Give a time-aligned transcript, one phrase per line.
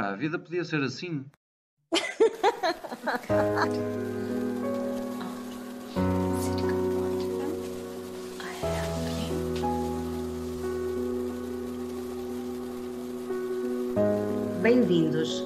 [0.00, 1.26] Pá, a vida podia ser assim.
[14.62, 15.44] Bem-vindos.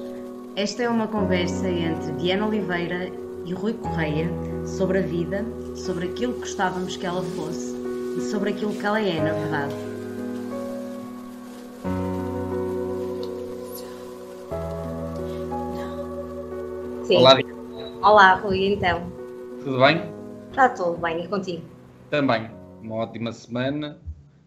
[0.55, 3.11] Esta é uma conversa entre Diana Oliveira
[3.45, 4.29] e Rui Correia
[4.65, 5.43] sobre a vida,
[5.75, 7.75] sobre aquilo que gostávamos que ela fosse
[8.17, 9.94] e sobre aquilo que ela é, na verdade.
[17.05, 17.17] Sim.
[17.17, 17.53] Olá, Diana.
[18.01, 19.11] Olá, Rui, então.
[19.63, 20.01] Tudo bem?
[20.49, 21.63] Está tudo bem, e contigo?
[22.09, 22.49] Também.
[22.81, 23.99] Uma ótima semana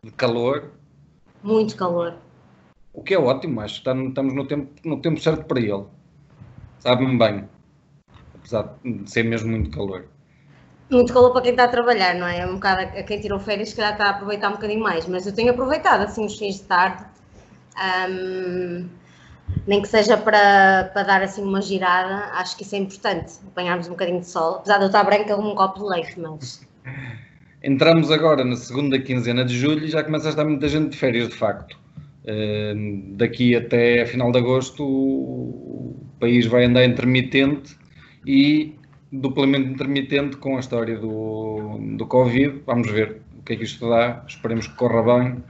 [0.04, 0.72] de calor.
[1.40, 2.16] Muito calor.
[2.92, 5.84] O que é ótimo, acho que estamos no tempo, no tempo certo para ele.
[6.80, 7.48] Sabe-me bem.
[8.34, 10.06] Apesar de ser mesmo muito calor.
[10.90, 12.44] Muito calor para quem está a trabalhar, não é?
[12.44, 15.28] Um bocado a quem tirou férias, se calhar está a aproveitar um bocadinho mais, mas
[15.28, 17.04] eu tenho aproveitado assim os fins de tarde.
[17.76, 18.88] Ahm,
[19.66, 23.86] nem que seja para, para dar assim uma girada, acho que isso é importante, apanharmos
[23.86, 26.66] um bocadinho de sol, apesar de eu estar branca como um copo de leite, mas
[27.62, 30.96] Entramos agora na segunda quinzena de julho e já começa a estar muita gente de
[30.96, 31.76] férias, de facto.
[32.24, 37.76] Uh, daqui até a final de agosto o país vai andar intermitente
[38.24, 38.76] e
[39.10, 42.62] duplamente intermitente com a história do, do Covid.
[42.64, 45.42] Vamos ver o que é que isto dá, esperemos que corra bem.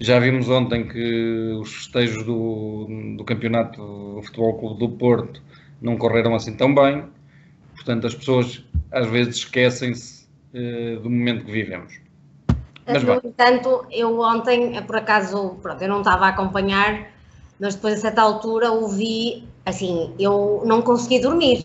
[0.00, 5.42] Já vimos ontem que os festejos do, do campeonato do Futebol Clube do Porto
[5.82, 7.04] não correram assim tão bem.
[7.74, 11.94] Portanto, as pessoas às vezes esquecem-se uh, do momento que vivemos.
[12.86, 17.10] Mas no entanto, eu ontem, por acaso, pronto, eu não estava a acompanhar,
[17.60, 21.62] mas depois a certa altura ouvi, assim, eu não consegui dormir.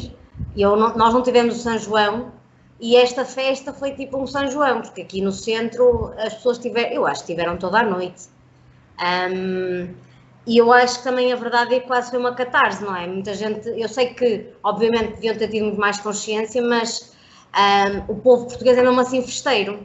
[0.57, 2.31] Eu não- nós não tivemos o São João
[2.79, 6.91] e esta festa foi tipo um São João, porque aqui no centro as pessoas tiveram,
[6.91, 8.23] eu acho que tiveram toda a noite.
[8.99, 9.93] Ahm,
[10.45, 13.07] e eu acho que também a verdade é que quase foi uma catarse, não é?
[13.07, 17.13] Muita gente, eu sei que obviamente deviam ter tido muito mais consciência, mas
[17.53, 19.79] ahm, o povo português é mesmo assim festeiro.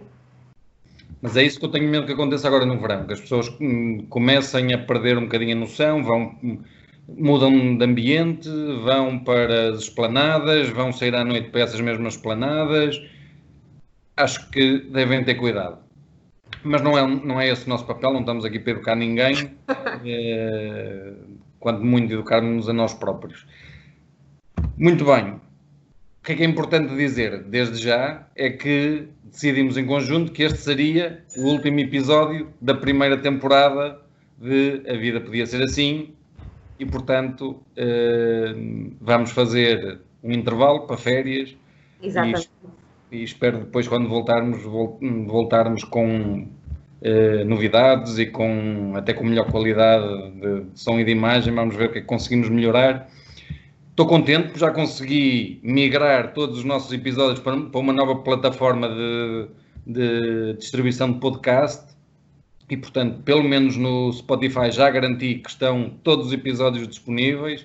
[1.20, 3.48] Mas é isso que eu tenho medo que aconteça agora no verão, que as pessoas
[3.60, 6.62] hum, comecem a perder um bocadinho a noção, vão, hum,
[7.08, 8.48] mudam de ambiente,
[8.84, 13.00] vão para as esplanadas, vão sair à noite para essas mesmas esplanadas.
[14.16, 15.78] Acho que devem ter cuidado.
[16.62, 19.52] Mas não é, não é esse o nosso papel, não estamos aqui para educar ninguém,
[20.04, 21.12] eh,
[21.60, 23.46] quanto muito educarmos a nós próprios.
[24.76, 25.34] Muito bem.
[26.20, 30.42] O que é que é importante dizer desde já é que decidimos em conjunto que
[30.42, 34.00] este seria o último episódio da primeira temporada
[34.36, 36.12] de A Vida Podia Ser Assim
[36.78, 38.54] e, portanto, eh,
[39.00, 41.56] vamos fazer um intervalo para férias
[42.02, 42.50] Exatamente.
[43.10, 46.46] e espero depois, quando voltarmos, vol- voltarmos com
[47.02, 51.54] eh, novidades e com até com melhor qualidade de, som e de imagem.
[51.54, 53.08] Vamos ver o que é que conseguimos melhorar.
[53.90, 58.88] Estou contente porque já consegui migrar todos os nossos episódios para, para uma nova plataforma
[58.88, 59.48] de,
[59.84, 61.88] de distribuição de podcast.
[62.70, 67.64] E, portanto, pelo menos no Spotify já garanti que estão todos os episódios disponíveis.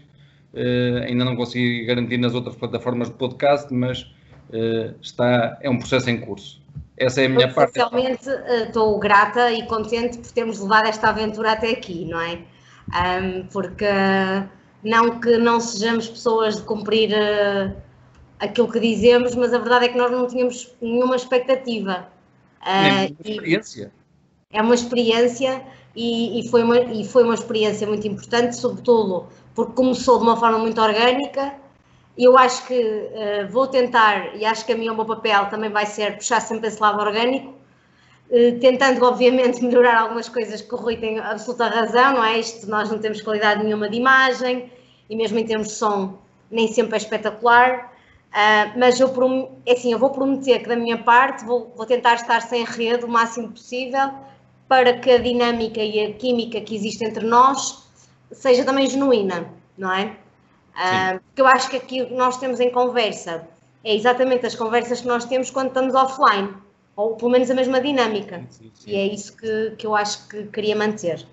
[0.54, 4.08] Eh, ainda não consegui garantir nas outras plataformas de podcast, mas
[4.52, 6.62] eh, está, é um processo em curso.
[6.96, 7.72] Essa é a minha parte.
[7.80, 12.40] essencialmente, eh, estou grata e contente por termos levado esta aventura até aqui, não é?
[12.94, 13.86] Ahm, porque
[14.84, 17.74] não que não sejamos pessoas de cumprir eh,
[18.40, 22.08] aquilo que dizemos, mas a verdade é que nós não tínhamos nenhuma expectativa.
[22.62, 23.92] Ah, Nem e- experiência.
[24.54, 25.62] É uma experiência
[25.96, 30.38] e, e foi uma, e foi uma experiência muito importante, sobretudo porque começou de uma
[30.38, 31.54] forma muito orgânica.
[32.18, 35.70] Eu acho que eh, vou tentar, e acho que a mim o meu papel também
[35.70, 37.54] vai ser puxar sempre esse lado orgânico,
[38.32, 42.40] eh, tentando obviamente melhorar algumas coisas que o Rui tem absoluta razão, não é?
[42.40, 44.72] Isto nós não temos qualidade nenhuma de imagem
[45.10, 46.20] e mesmo em termos de som
[46.52, 47.92] nem sempre é espetacular.
[48.32, 49.12] Ah, mas eu,
[49.66, 53.06] é assim, eu vou prometer que da minha parte vou, vou tentar estar sem rede
[53.06, 54.12] o máximo possível
[54.68, 57.84] para que a dinâmica e a química que existe entre nós
[58.32, 60.16] seja também genuína, não é?
[60.76, 63.48] Ah, porque eu acho que aqui o que nós temos em conversa
[63.84, 66.50] é exatamente as conversas que nós temos quando estamos offline,
[66.96, 68.44] ou pelo menos a mesma dinâmica.
[68.50, 68.92] Sim, sim.
[68.92, 71.26] E é isso que, que eu acho que queria manter.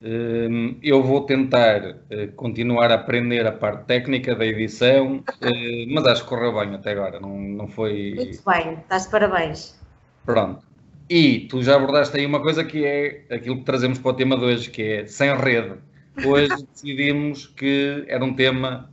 [0.00, 6.06] Hum, Eu vou tentar eh, continuar a aprender a parte técnica da edição, eh, mas
[6.06, 8.12] acho que correu bem até agora, não, não foi.
[8.14, 9.74] Muito bem, estás de parabéns.
[10.24, 10.67] Pronto.
[11.10, 14.36] E tu já abordaste aí uma coisa que é aquilo que trazemos para o tema
[14.36, 15.76] de hoje, que é sem rede.
[16.22, 18.90] Hoje decidimos que era um tema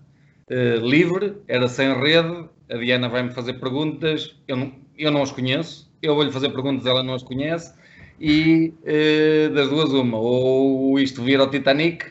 [0.50, 2.47] eh, livre, era sem rede.
[2.71, 6.85] A Diana vai-me fazer perguntas, eu não, eu não as conheço, eu vou-lhe fazer perguntas,
[6.85, 7.73] ela não as conhece.
[8.18, 12.06] E eh, das duas, uma, ou isto vira ao Titanic,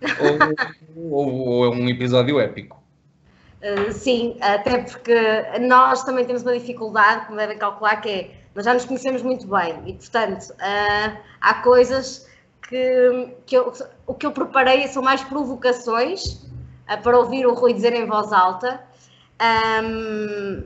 [0.96, 2.80] ou, ou, ou, é um episódio épico?
[3.60, 5.14] Uh, sim, até porque
[5.60, 9.46] nós também temos uma dificuldade, como devem calcular, que é nós já nos conhecemos muito
[9.46, 12.28] bem e, portanto, uh, há coisas
[12.68, 13.72] que, que eu,
[14.06, 18.32] o que eu preparei são mais provocações uh, para ouvir o Rui dizer em voz
[18.32, 18.80] alta.
[19.82, 20.64] Um,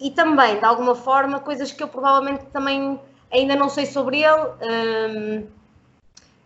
[0.00, 3.00] e também, de alguma forma, coisas que eu provavelmente também
[3.32, 5.46] ainda não sei sobre ele um,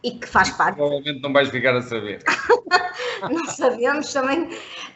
[0.03, 0.77] e que faz parte.
[0.77, 2.23] Provavelmente não vais ficar a saber.
[3.31, 4.49] não sabemos também.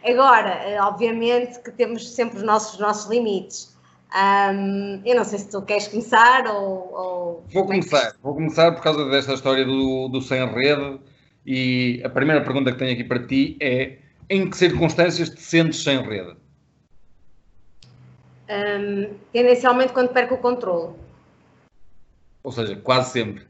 [0.04, 3.75] Agora, eh, obviamente que temos sempre os nossos, os nossos limites.
[4.14, 6.92] Um, eu não sei se tu queres começar ou.
[6.94, 11.00] ou vou é começar, vou começar por causa desta história do, do sem rede.
[11.44, 13.98] E a primeira pergunta que tenho aqui para ti é:
[14.30, 16.36] em que circunstâncias te sentes sem rede?
[18.48, 20.94] Um, tendencialmente quando perco o controle.
[22.44, 23.44] Ou seja, quase sempre.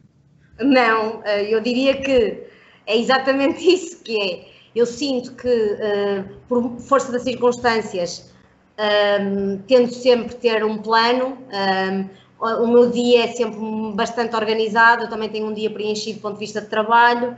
[0.58, 2.46] Não, eh, eu diria que
[2.86, 4.56] é exatamente isso que é.
[4.74, 8.30] Eu sinto que, uh, por força das circunstâncias,
[8.78, 11.38] um, sempre ter um plano.
[11.50, 12.08] Um,
[12.38, 13.58] o meu dia é sempre
[13.94, 17.37] bastante organizado, eu também tenho um dia preenchido do ponto de vista de trabalho.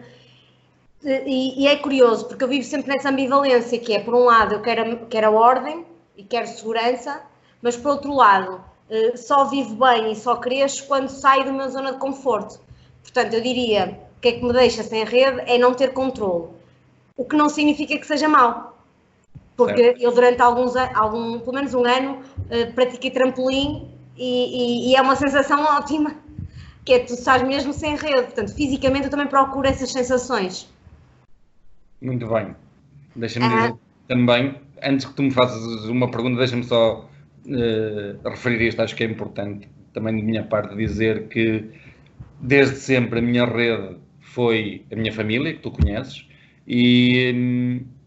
[1.04, 4.54] E, e, é curioso, porque eu vivo sempre nessa ambivalência, que é, por um lado,
[4.54, 5.86] eu quero, quero a ordem
[6.16, 7.22] e quero segurança,
[7.62, 11.68] mas por outro lado, eh, só vivo bem e só cresço quando saio da minha
[11.68, 12.60] zona de conforto.
[13.02, 16.48] Portanto, eu diria, o que é que me deixa sem rede é não ter controle.
[17.16, 18.67] O que não significa que seja mau.
[19.58, 20.00] Porque certo.
[20.00, 25.02] eu durante alguns algum, pelo menos um ano, eh, pratiquei trampolim e, e, e, é
[25.02, 26.14] uma sensação ótima,
[26.84, 28.22] que é tu estás mesmo sem rede.
[28.22, 30.72] Portanto, fisicamente eu também procuro essas sensações.
[32.00, 32.54] Muito bem.
[33.16, 33.74] Deixa-me dizer
[34.06, 37.10] também, antes que tu me faças uma pergunta, deixa-me só
[37.46, 41.64] uh, referir isto, acho que é importante também de minha parte dizer que
[42.40, 46.28] desde sempre a minha rede foi a minha família, que tu conheces,
[46.64, 47.34] e,
[47.74, 47.97] epá,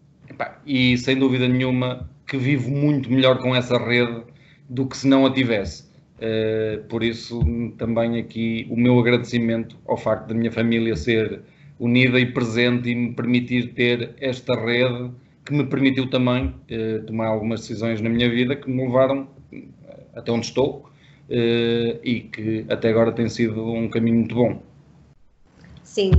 [0.65, 4.23] e sem dúvida nenhuma que vivo muito melhor com essa rede
[4.69, 5.89] do que se não a tivesse.
[6.17, 7.41] Uh, por isso,
[7.77, 11.41] também aqui o meu agradecimento ao facto da minha família ser
[11.79, 15.11] unida e presente e me permitir ter esta rede
[15.43, 19.63] que me permitiu também uh, tomar algumas decisões na minha vida que me levaram eh,
[20.15, 20.85] até onde estou
[21.27, 24.61] uh, e que até agora tem sido um caminho muito bom.
[25.83, 26.11] Sim,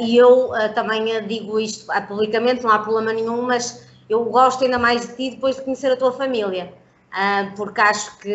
[0.00, 5.08] e eu também digo isto publicamente, não há problema nenhum, mas eu gosto ainda mais
[5.08, 6.72] de ti depois de conhecer a tua família,
[7.56, 8.34] porque acho que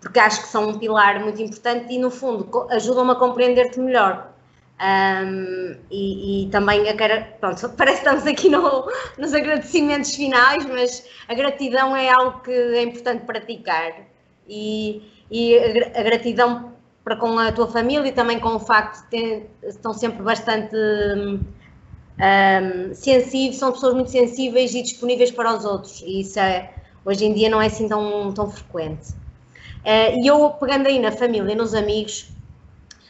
[0.00, 4.32] porque acho que são um pilar muito importante e no fundo ajudam-me a compreender-te melhor.
[4.80, 10.64] Um, e, e, também a quero, pronto, parece que estamos aqui no, nos agradecimentos finais,
[10.66, 13.92] mas a gratidão é algo que é importante praticar
[14.48, 15.02] e,
[15.32, 16.74] e a, gratidão
[17.08, 20.76] para com a tua família e também com o facto de ter, estão sempre bastante
[20.76, 21.40] um,
[22.92, 26.70] sensíveis, são pessoas muito sensíveis e disponíveis para os outros e isso é,
[27.06, 29.12] hoje em dia não é assim tão, tão frequente.
[29.78, 32.28] Uh, e eu, pegando aí na família nos amigos,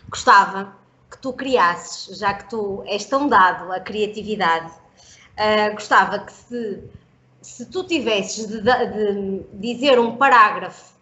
[0.09, 0.77] gostava
[1.11, 6.85] que tu criasses, já que tu és tão dado à criatividade, uh, gostava que se,
[7.43, 10.93] se tu tivesses de, de dizer um parágrafo,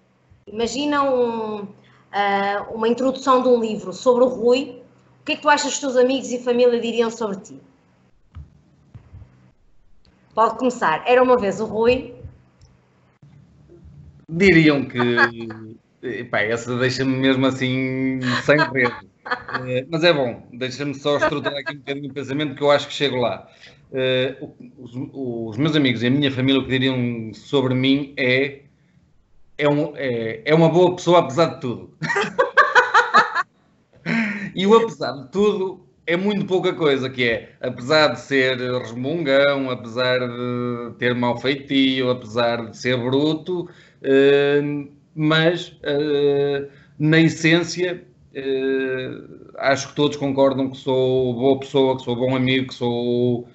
[0.46, 1.68] imagina um,
[2.16, 4.82] uh, uma introdução de um livro sobre o Rui,
[5.20, 7.60] o que é que tu achas que os teus amigos e família diriam sobre ti?
[10.34, 11.02] Pode começar.
[11.06, 12.14] Era uma vez o Rui.
[14.28, 14.98] Diriam que.
[16.30, 18.94] Pá, essa deixa-me mesmo assim sem rede.
[19.66, 22.86] Eh, mas é bom, deixa-me só estruturar aqui um bocadinho o pensamento que eu acho
[22.86, 23.48] que chego lá.
[23.90, 28.65] Uh, os, os, meus amigos e a minha família o que diriam sobre mim é
[29.58, 31.96] é, um, é, é uma boa pessoa apesar de tudo.
[34.54, 39.70] e o apesar de tudo é muito pouca coisa, que é, apesar de ser resmungão,
[39.70, 48.04] apesar de ter mau feitio, apesar de ser bruto, uh, mas uh, na essência
[48.36, 53.48] Uh, acho que todos concordam que sou boa pessoa, que sou bom amigo, que sou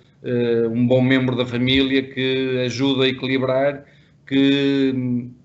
[0.71, 3.85] um bom membro da família, que ajuda a equilibrar,
[4.31, 4.93] que,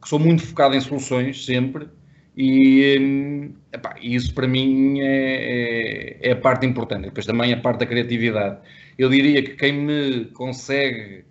[0.00, 1.88] que sou muito focado em soluções sempre.
[2.36, 7.06] E um, epá, isso para mim é, é, é, a parte importante.
[7.06, 8.58] Depois também a parte da criatividade.
[8.96, 11.24] Eu diria que quem me consegue,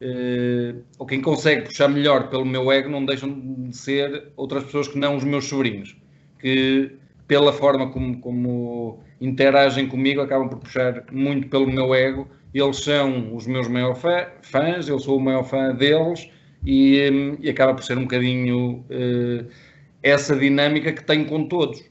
[0.00, 3.30] uh, ou quem consegue puxar melhor pelo meu ego, não deixam
[3.68, 5.94] de ser outras pessoas que não os meus sobrinhos.
[6.40, 6.92] Que
[7.28, 12.26] pela forma como, como interagem comigo, acabam por puxar muito pelo meu ego.
[12.54, 14.00] Eles são os meus maiores
[14.42, 16.31] fãs, eu sou o maior fã deles
[16.64, 19.46] e, e acaba por ser um bocadinho uh,
[20.02, 21.82] essa dinâmica que tenho com todos.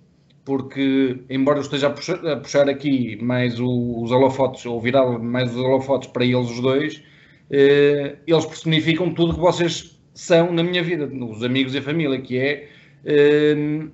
[0.43, 5.05] porque, embora eu esteja a puxar, a puxar aqui mais o, os holofotes, ou virar
[5.19, 7.03] mais os holofotes para eles os dois,
[7.49, 12.19] eh, eles personificam tudo que vocês são na minha vida, os amigos e a família,
[12.19, 12.69] que é
[13.05, 13.87] eh,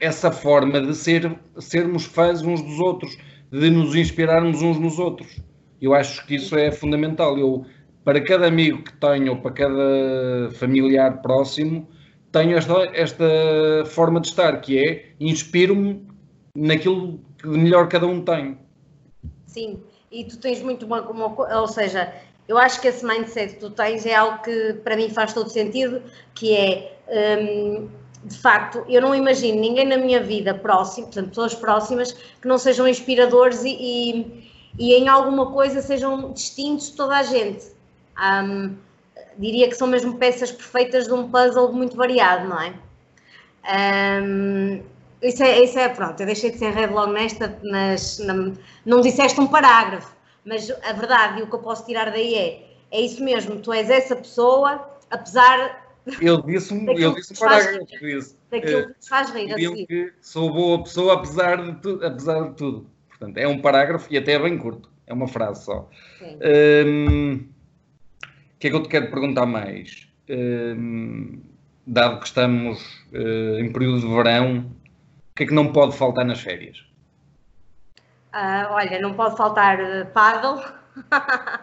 [0.00, 3.16] essa forma de ser, sermos fãs uns dos outros,
[3.50, 5.40] de nos inspirarmos uns nos outros.
[5.80, 7.38] Eu acho que isso é fundamental.
[7.38, 7.64] Eu,
[8.08, 11.86] para cada amigo que tenho, ou para cada familiar próximo,
[12.32, 16.08] tenho esta, esta forma de estar, que é inspiro-me
[16.56, 18.56] naquilo que melhor cada um tem.
[19.44, 22.10] Sim, e tu tens muito uma, uma, ou seja,
[22.48, 25.50] eu acho que esse mindset que tu tens é algo que para mim faz todo
[25.50, 26.02] sentido,
[26.34, 26.96] que é
[27.42, 27.88] hum,
[28.24, 32.56] de facto, eu não imagino ninguém na minha vida próximo, portanto, pessoas próximas, que não
[32.56, 37.76] sejam inspiradores e, e, e em alguma coisa sejam distintos de toda a gente.
[38.18, 38.76] Um,
[39.38, 42.74] diria que são mesmo peças perfeitas de um puzzle muito variado, não é?
[44.22, 44.82] Um,
[45.22, 49.00] isso é, isso é, pronto, eu deixei de ser red logo nesta, mas não, não
[49.00, 53.00] disseste um parágrafo, mas a verdade e o que eu posso tirar daí é, é
[53.00, 55.88] isso mesmo, tu és essa pessoa, apesar
[56.20, 58.38] ele disse-me ele disse um parágrafo disso.
[58.50, 59.52] Daquilo que te faz rir.
[59.52, 59.86] Assim.
[59.86, 62.86] que sou boa pessoa apesar de, tu, apesar de tudo.
[63.08, 64.90] Portanto, é um parágrafo e até é bem curto.
[65.06, 65.88] É uma frase só.
[66.22, 67.46] Um,
[68.58, 70.08] o que é que eu te quero perguntar mais?
[70.28, 71.40] Um,
[71.86, 74.66] dado que estamos uh, em período de verão,
[75.30, 76.84] o que é que não pode faltar nas férias?
[78.34, 80.60] Uh, olha, não pode faltar uh, paddle,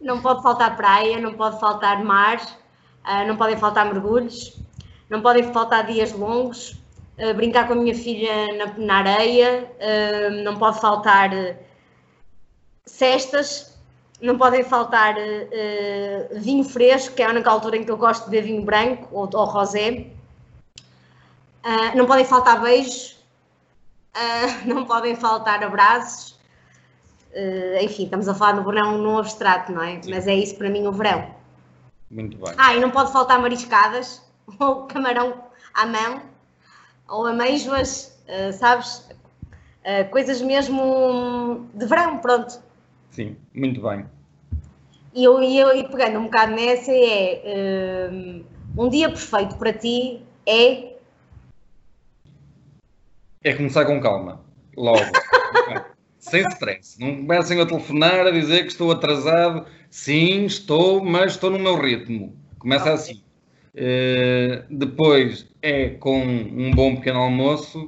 [0.00, 4.62] não pode faltar praia, não pode faltar mar, uh, não podem faltar mergulhos,
[5.10, 6.80] não podem faltar dias longos,
[7.18, 9.68] uh, brincar com a minha filha na, na areia,
[10.44, 11.30] não pode faltar
[12.86, 13.71] cestas,
[14.22, 18.24] não podem faltar uh, vinho fresco, que é a única altura em que eu gosto
[18.24, 20.06] de beber vinho branco ou, ou rosé.
[21.64, 23.18] Uh, não podem faltar beijos,
[24.16, 26.38] uh, não podem faltar abraços.
[27.82, 30.00] enfim, estamos a falar no verão no abstrato, não é?
[30.00, 30.10] Sim.
[30.10, 31.34] Mas é isso para mim o verão.
[32.08, 32.54] Muito bem.
[32.56, 34.22] Ah, e não pode faltar mariscadas,
[34.60, 35.42] ou camarão
[35.74, 36.22] à mão,
[37.08, 38.16] ou amêijoas,
[38.58, 39.10] sabes?
[40.12, 42.60] coisas mesmo de verão, pronto.
[43.12, 44.04] Sim, muito bem.
[45.14, 48.44] E eu, eu e pegando um bocado nessa é um,
[48.76, 50.92] um dia perfeito para ti é
[53.44, 54.40] é começar com calma,
[54.76, 55.00] logo.
[56.18, 56.98] Sem stress.
[57.00, 59.66] Não comecem a telefonar a dizer que estou atrasado.
[59.90, 62.36] Sim, estou, mas estou no meu ritmo.
[62.58, 62.94] Começa okay.
[62.94, 63.22] assim.
[63.74, 67.86] Uh, depois é com um bom pequeno almoço,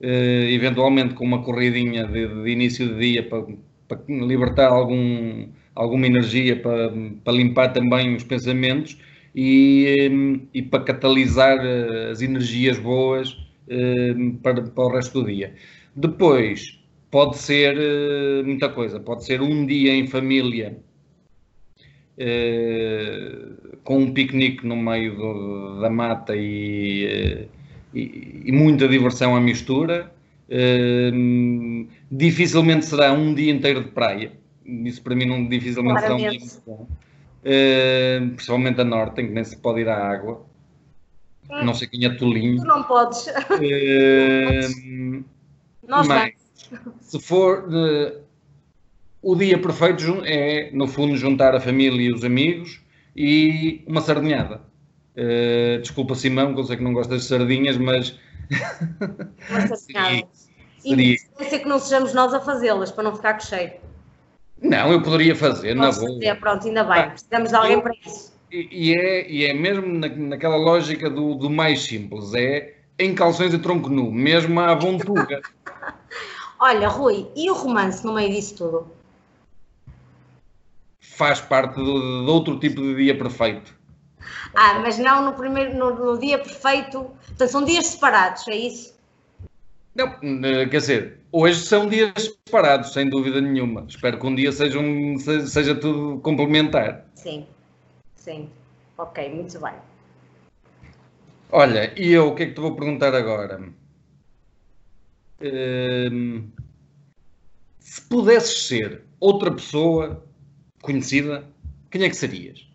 [0.00, 0.04] uh,
[0.50, 3.46] eventualmente com uma corridinha de, de início de dia para
[3.96, 8.98] para libertar algum, alguma energia, para, para limpar também os pensamentos
[9.34, 13.36] e, e para catalisar eh, as energias boas
[13.68, 15.54] eh, para, para o resto do dia.
[15.96, 20.76] Depois, pode ser eh, muita coisa, pode ser um dia em família
[23.82, 27.48] com um piquenique no meio do, da mata e,
[27.92, 30.12] e, e, muita diversão à mistura.
[30.48, 34.32] Uh, dificilmente será um dia inteiro de praia.
[34.64, 36.88] Isso para mim não dificilmente será um dia bom.
[37.44, 40.46] Uh, principalmente a norte, em que nem se pode ir à água.
[41.50, 41.64] Hum.
[41.64, 42.56] Não sei quem é Tolinho.
[42.56, 43.26] Tu não podes.
[43.26, 45.24] Uh,
[45.86, 46.32] Nós mas,
[47.00, 48.24] se for uh,
[49.22, 52.80] o dia perfeito é, no fundo, juntar a família e os amigos
[53.14, 54.62] e uma sardinhada.
[55.16, 58.18] Uh, desculpa, Simão, que eu sei que não gostas de sardinhas, mas.
[59.50, 60.28] Uma sardinhada.
[60.88, 61.16] Seria...
[61.40, 63.72] E ser que não sejamos nós a fazê-las, para não ficar com cheiro.
[64.60, 66.20] Não, eu poderia fazer, Posso na boa.
[66.20, 68.32] Fazer, pronto, ainda bem, ah, precisamos de alguém eu, para isso.
[68.52, 73.50] E, é, e é mesmo na, naquela lógica do, do mais simples, é em calções
[73.50, 75.40] de tronco nu, mesmo à vontuga.
[76.60, 78.92] Olha, Rui, e o romance no meio disso tudo?
[81.00, 83.74] Faz parte do, de outro tipo de dia perfeito.
[84.54, 87.10] Ah, mas não no primeiro, no, no dia perfeito.
[87.26, 88.93] Portanto, são dias separados, é isso?
[89.94, 90.06] Não,
[90.44, 92.12] eh, quer dizer, hoje são dias
[92.44, 93.86] separados, sem dúvida nenhuma.
[93.88, 97.06] Espero que um dia seja, um, seja tudo complementar.
[97.14, 97.46] Sim,
[98.16, 98.50] sim.
[98.98, 99.74] Ok, muito bem.
[101.50, 103.72] Olha, e eu o que é que te vou perguntar agora?
[105.40, 106.48] Ehm,
[107.78, 110.24] se pudesses ser outra pessoa
[110.82, 111.44] conhecida,
[111.90, 112.66] quem é que serias?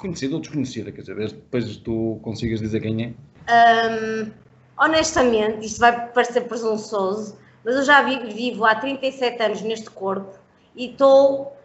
[0.00, 3.12] Conhecida ou desconhecida, quer dizer, depois tu consigas dizer quem é?
[3.50, 4.30] Um,
[4.78, 10.38] honestamente, isto vai parecer presunçoso, mas eu já vivo há 37 anos neste corpo
[10.74, 11.56] e estou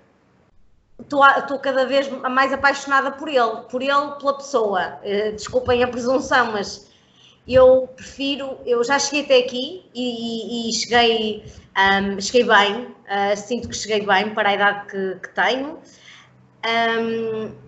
[1.00, 5.00] estou cada vez mais apaixonada por ele, por ele, pela pessoa.
[5.04, 6.90] Uh, desculpem a presunção, mas
[7.48, 11.46] eu prefiro, eu já cheguei até aqui e, e, e cheguei,
[11.78, 15.80] um, cheguei bem, uh, sinto que cheguei bem para a idade que, que tenho.
[16.66, 17.65] Um,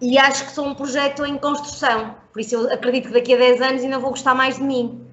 [0.00, 3.36] e acho que sou um projeto em construção, por isso eu acredito que daqui a
[3.36, 5.06] 10 anos ainda vou gostar mais de mim.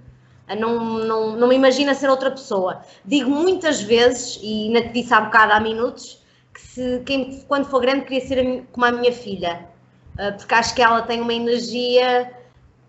[0.57, 2.81] Não, não, não me imagino ser outra pessoa.
[3.03, 7.65] Digo muitas vezes, e ainda te disse há bocado há minutos, que se, quem, quando
[7.65, 9.67] for grande queria ser como a minha filha,
[10.13, 12.33] uh, porque acho que ela tem uma energia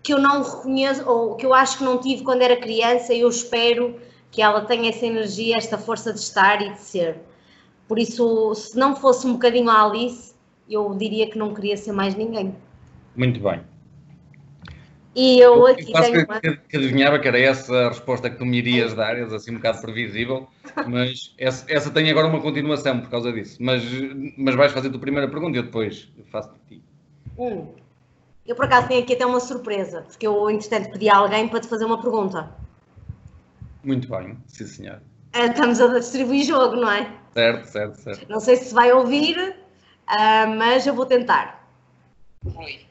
[0.01, 3.19] que eu não reconheço, ou que eu acho que não tive quando era criança, e
[3.19, 3.99] eu espero
[4.31, 7.17] que ela tenha essa energia, esta força de estar e de ser.
[7.89, 10.28] Por isso, se não fosse um bocadinho a Alice,
[10.69, 12.55] eu diria que não queria ser mais ninguém.
[13.15, 13.61] Muito bem.
[15.15, 16.39] E eu aqui eu tenho uma...
[16.39, 19.51] que, que adivinhava que era essa a resposta que tu me irias dar, és assim
[19.51, 20.47] um bocado previsível,
[20.87, 23.57] mas essa, essa tem agora uma continuação por causa disso.
[23.59, 23.83] Mas,
[24.37, 26.83] mas vais fazer a tua primeira pergunta e eu depois faço de ti.
[27.37, 27.67] Hum.
[28.45, 31.59] Eu por acaso tenho aqui até uma surpresa, porque eu entretanto pedi a alguém para
[31.59, 32.49] te fazer uma pergunta.
[33.83, 35.01] Muito bem, sim senhor.
[35.33, 37.11] Ah, estamos a distribuir jogo, não é?
[37.33, 38.25] Certo, certo, certo.
[38.29, 39.55] Não sei se vai ouvir,
[40.09, 41.67] uh, mas eu vou tentar.
[42.55, 42.85] Oi,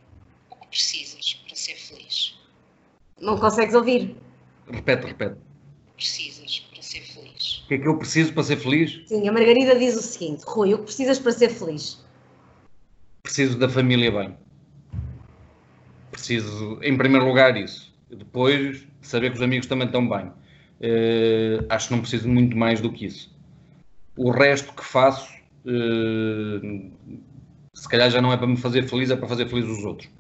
[0.51, 2.39] o que precisas para ser feliz?
[3.21, 4.17] Não consegues ouvir?
[4.71, 5.37] Repete, repete.
[5.97, 7.63] Precisas para ser feliz.
[7.65, 9.03] O que é que eu preciso para ser feliz?
[9.07, 12.05] Sim, a Margarida diz o seguinte: Rui, o que precisas para ser feliz?
[13.23, 14.37] Preciso da família bem.
[16.11, 17.93] Preciso, em primeiro lugar, isso.
[18.11, 20.27] Depois, saber que os amigos também estão bem.
[20.81, 23.37] Uh, acho que não preciso muito mais do que isso.
[24.17, 25.29] O resto que faço,
[27.75, 30.11] se calhar já não é para me fazer feliz, é para fazer feliz os outros.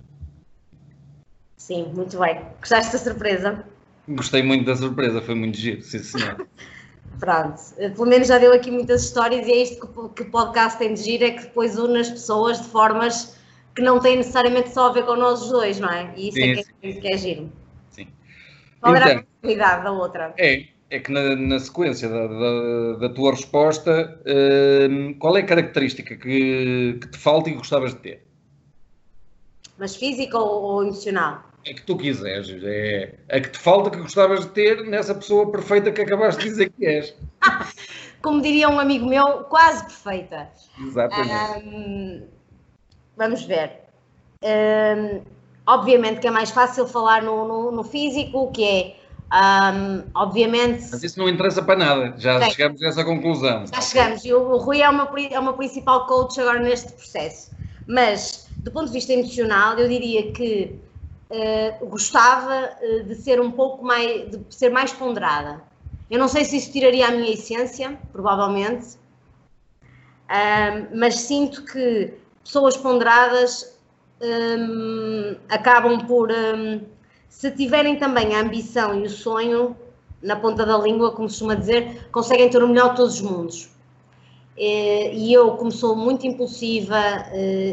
[1.56, 2.40] Sim, muito bem.
[2.60, 3.64] Gostaste da surpresa?
[4.08, 6.46] Gostei muito da surpresa, foi muito giro, sim senhor.
[7.18, 10.94] Pronto, pelo menos já deu aqui muitas histórias e é isto que, o podcast tem
[10.94, 13.36] de giro, é que depois une as pessoas de formas
[13.74, 16.12] que não têm necessariamente só a ver com nós dois, não é?
[16.16, 17.52] E isso sim, é, que é, que é giro.
[17.90, 18.08] Sim.
[18.80, 20.34] Qual então, era a possibilidade da outra?
[20.38, 25.46] É, é que na, na sequência da, da, da, tua resposta, uh, qual é a
[25.46, 28.26] característica que, que te falta e gostavas de ter?
[29.78, 31.44] Mas física ou, ou emocional?
[31.64, 32.48] É que tu quiseres.
[32.64, 36.48] É a que te falta que gostavas de ter nessa pessoa perfeita que acabaste de
[36.48, 37.14] dizer que és.
[38.22, 40.48] Como diria um amigo meu, quase perfeita.
[40.80, 41.68] Exatamente.
[41.68, 42.26] Um,
[43.16, 43.82] vamos ver.
[44.42, 45.20] Um,
[45.66, 48.96] obviamente que é mais fácil falar no, no, no físico, que é
[49.32, 50.88] um, obviamente.
[50.90, 52.50] Mas isso não interessa para nada, já Sim.
[52.50, 53.66] chegamos a essa conclusão.
[53.66, 57.50] Já chegamos, e o, o Rui é uma, é uma principal coach agora neste processo.
[57.86, 60.78] Mas, do ponto de vista emocional, eu diria que
[61.30, 65.62] uh, gostava uh, de ser um pouco mais, de ser mais ponderada.
[66.10, 68.96] Eu não sei se isso tiraria a minha essência, provavelmente,
[69.84, 73.78] uh, mas sinto que pessoas ponderadas
[74.20, 76.80] um, acabam por, um,
[77.28, 79.76] se tiverem também a ambição e o sonho
[80.22, 83.20] na ponta da língua, como se costuma dizer, conseguem ter o melhor de todos os
[83.20, 83.70] mundos.
[84.56, 87.00] E eu, como sou muito impulsiva,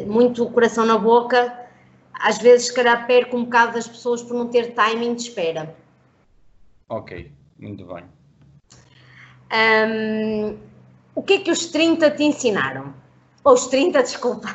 [0.06, 1.66] muito coração na boca,
[2.14, 5.76] às vezes, se calhar, perco um bocado das pessoas por não ter timing de espera.
[6.88, 8.06] Ok, muito bem.
[9.52, 10.58] Um,
[11.14, 12.94] o que é que os 30 te ensinaram?
[13.44, 14.48] Ou os 30, desculpa.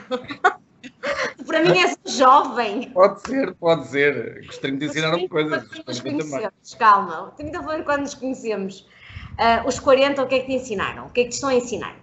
[1.51, 2.91] Para mim és jovem.
[2.91, 4.47] Pode ser, pode ser.
[4.49, 5.65] Os 30 ensinaram coisas.
[5.67, 7.33] Quando nos conhecemos, calma.
[7.37, 8.87] 30 foi quando nos conhecemos.
[9.33, 11.07] Uh, os 40, o que é que te ensinaram?
[11.07, 11.97] O que é que te estão a ensinar?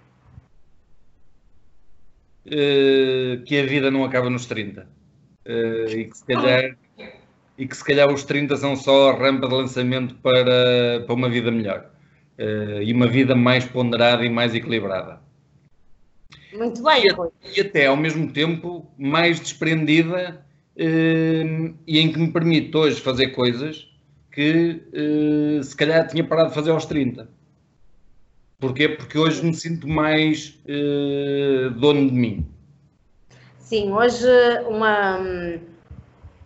[2.46, 4.86] Uh, que a vida não acaba nos 30.
[5.46, 6.78] Uh, e, que se calhar,
[7.58, 11.30] e que se calhar os 30 são só a rampa de lançamento para, para uma
[11.30, 11.90] vida melhor.
[12.84, 15.22] e uma vida mais ponderada e mais equilibrada.
[16.54, 17.04] Muito bem.
[17.04, 23.02] E, e até ao mesmo tempo mais desprendida uh, e em que me permite hoje
[23.02, 23.88] fazer coisas
[24.32, 27.28] que uh, se calhar tinha parado de fazer aos 30.
[28.60, 28.90] Porquê?
[28.90, 32.46] Porque hoje me sinto mais uh, dono de mim.
[33.60, 34.28] Sim, hoje
[34.68, 35.20] uma,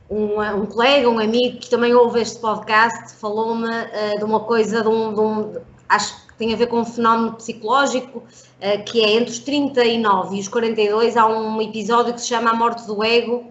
[0.10, 4.82] uma, um colega, um amigo que também ouve este podcast falou-me uh, de uma coisa,
[4.82, 5.54] de um, de um,
[5.88, 8.23] acho tem a ver com um fenómeno psicológico
[8.60, 12.49] eh, que é entre os 39 e os 42, há um episódio que se chama
[12.49, 13.45] A Morte do Ego,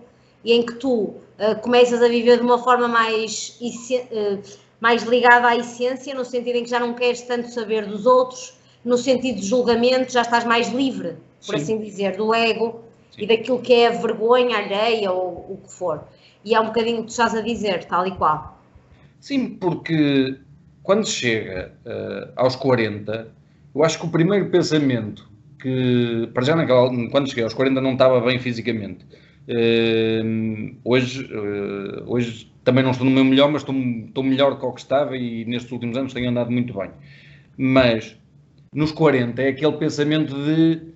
[0.44, 1.14] e em que tu uh,
[1.62, 4.42] começas a viver de uma forma mais, uh,
[4.81, 8.55] mais ligada à essência, no sentido em que já não queres tanto saber dos outros,
[8.85, 11.62] no sentido de julgamento, já estás mais livre, por Sim.
[11.62, 12.81] assim dizer, do ego
[13.12, 13.22] Sim.
[13.22, 16.03] e daquilo que é a vergonha alheia ou o que for.
[16.44, 18.59] E é um bocadinho o que tu estás a dizer, tal e qual.
[19.20, 20.40] Sim, porque
[20.83, 23.29] quando chega uh, aos 40,
[23.75, 25.29] eu acho que o primeiro pensamento
[25.61, 29.05] que, para já, naquela, quando cheguei aos 40, não estava bem fisicamente.
[29.49, 34.61] Uh, hoje, uh, hoje também não estou no meu melhor, mas estou, estou melhor do
[34.61, 36.90] que que estava e nestes últimos anos tenho andado muito bem.
[37.57, 38.16] Mas
[38.73, 40.90] nos 40 é aquele pensamento de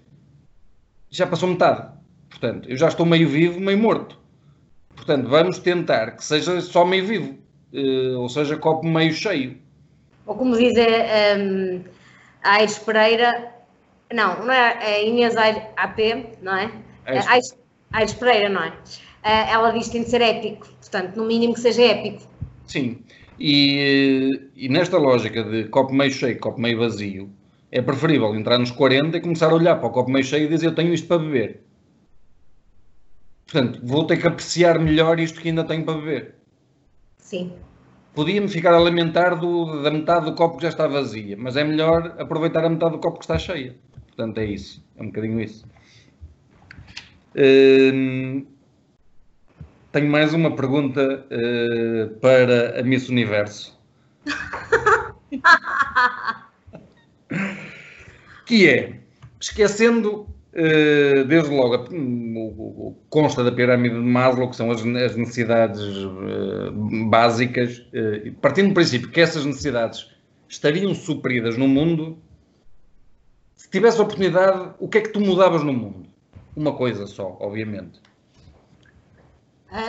[1.11, 1.93] já passou metade.
[2.29, 4.19] Portanto, eu já estou meio vivo, meio morto.
[4.95, 7.39] Portanto, vamos tentar que seja só meio vivo,
[7.73, 9.59] uh, ou seja, copo meio cheio.
[10.27, 11.85] Ou como diz a, um,
[12.43, 13.53] a Aires Pereira,
[14.13, 15.99] não, não é, é a Inês AP,
[16.41, 16.71] não é?
[17.05, 17.59] Aires, Aires,
[17.93, 18.69] Aires Pereira, não é?
[18.69, 22.23] Uh, ela diz que tem de ser épico, portanto, no mínimo que seja épico.
[22.67, 22.99] Sim,
[23.39, 27.31] e, e nesta lógica de copo meio cheio, copo meio vazio,
[27.71, 30.49] é preferível entrar nos 40 e começar a olhar para o copo meio cheio e
[30.49, 31.63] dizer eu tenho isto para beber.
[33.47, 36.35] Portanto, vou ter que apreciar melhor isto que ainda tenho para beber.
[37.19, 37.53] Sim.
[38.15, 41.65] Podia-me ficar a lamentar do, da metade do copo que já está vazia, mas é
[41.65, 43.75] melhor aproveitar a metade do copo que está cheia.
[44.07, 44.85] Portanto, é isso.
[44.97, 45.67] É um bocadinho isso.
[47.37, 48.47] Hum,
[49.91, 53.77] tenho mais uma pergunta uh, para a Miss Universo.
[58.47, 59.01] que é,
[59.41, 60.29] esquecendo
[61.27, 66.71] desde logo, o, consta da pirâmide de Maslow, que são as, necessidades uh,
[67.09, 70.11] básicas, uh, partindo do princípio que essas necessidades
[70.49, 72.19] estariam supridas no mundo,
[73.57, 76.09] se tivesse oportunidade, o que é que tu mudavas no mundo?
[76.57, 78.01] Uma coisa só, obviamente.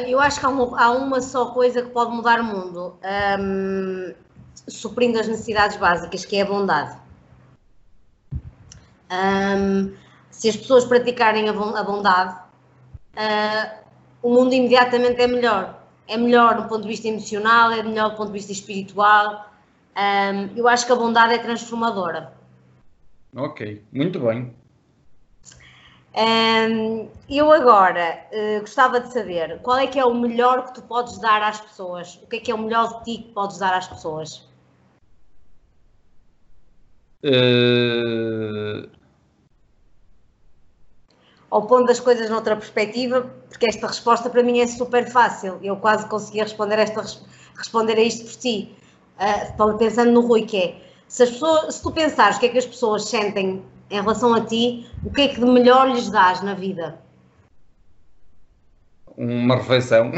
[0.08, 2.98] Eu acho que há uma, só coisa que pode mudar o mundo,
[3.40, 4.14] um,
[4.68, 6.98] suprindo as necessidades básicas, que é a bondade.
[9.12, 9.94] Um,
[10.38, 12.36] se as pessoas praticarem a bondade,
[13.16, 13.86] uh,
[14.22, 15.80] o mundo imediatamente é melhor.
[16.08, 19.50] É melhor do ponto de vista emocional, é melhor do ponto de vista espiritual.
[19.98, 22.34] Um, eu acho que a bondade é transformadora.
[23.36, 24.54] Ok, muito bem.
[26.18, 30.82] Um, eu agora uh, gostava de saber qual é que é o melhor que tu
[30.82, 32.16] podes dar às pessoas?
[32.24, 34.48] O que é que é o melhor de ti que podes dar às pessoas?
[37.24, 38.95] Uh,
[41.56, 45.58] ou pondo as coisas noutra perspectiva, porque esta resposta para mim é super fácil.
[45.64, 47.02] Eu quase conseguia responder, esta,
[47.56, 48.76] responder a isto por ti,
[49.18, 52.58] uh, pensando no Rui, que é se, pessoas, se tu pensares o que é que
[52.58, 56.42] as pessoas sentem em relação a ti, o que é que de melhor lhes dás
[56.42, 57.00] na vida?
[59.16, 60.12] Uma refeição.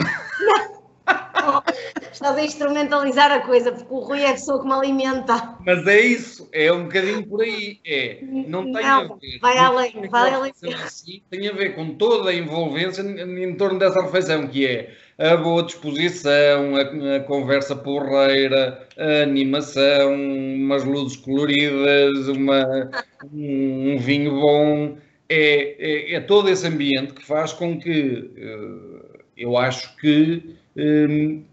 [2.11, 5.57] Estás a instrumentalizar a coisa, porque o Rui é a pessoa que me alimenta.
[5.65, 7.79] Mas é isso, é um bocadinho por aí.
[7.85, 9.39] É, não tem não, a ver.
[9.39, 10.53] Vai além, vai além.
[10.83, 15.35] Assim, tem a ver com toda a envolvência em torno dessa refeição, que é a
[15.35, 22.89] boa disposição, a, a, conversa porreira, a animação, umas luzes coloridas, uma,
[23.33, 24.97] um, um vinho bom.
[25.29, 31.43] É, é, é, todo esse ambiente que faz com que uh, eu acho que um,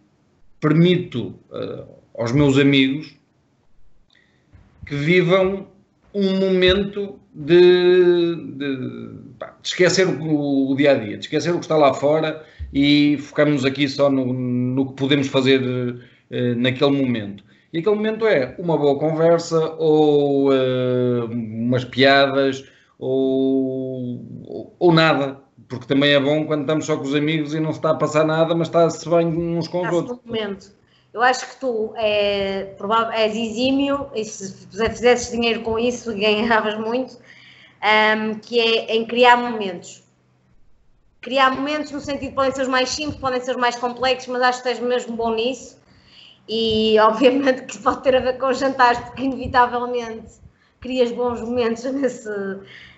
[0.61, 3.17] permito uh, aos meus amigos
[4.87, 5.67] que vivam
[6.13, 9.11] um momento de, de, de
[9.63, 13.89] esquecer o, dia a dia, de esquecer o que está lá fora e focarmos aqui
[13.89, 17.43] só no, no que podemos fazer uh, naquele momento.
[17.73, 22.65] E aquele momento é uma boa conversa ou uh, umas piadas
[22.99, 27.61] ou, ou, ou nada porque também é bom quando estamos só com os amigos e
[27.61, 30.18] não se está a passar nada, mas está-se bem uns com os outros.
[30.24, 30.72] momento.
[31.12, 36.77] Eu acho que tu é, provável, és exímio e se fizesses dinheiro com isso ganhavas
[36.79, 40.03] muito, um, que é em criar momentos.
[41.20, 44.42] Criar momentos no sentido podem ser os mais simples, podem ser os mais complexos, mas
[44.42, 45.79] acho que estás mesmo bom nisso.
[46.48, 50.44] E obviamente que pode ter a ver com jantares, porque inevitavelmente
[50.81, 52.29] crias bons momentos nesse,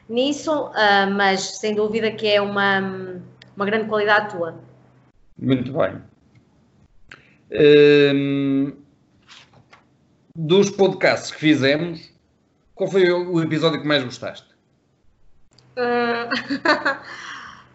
[0.09, 3.21] nisso, uh, mas sem dúvida que é uma,
[3.57, 4.59] uma grande qualidade tua.
[5.39, 6.03] Muito bem.
[10.35, 12.11] Dos podcasts que fizemos,
[12.75, 14.47] qual foi o episódio que mais gostaste?
[15.77, 16.29] Uh,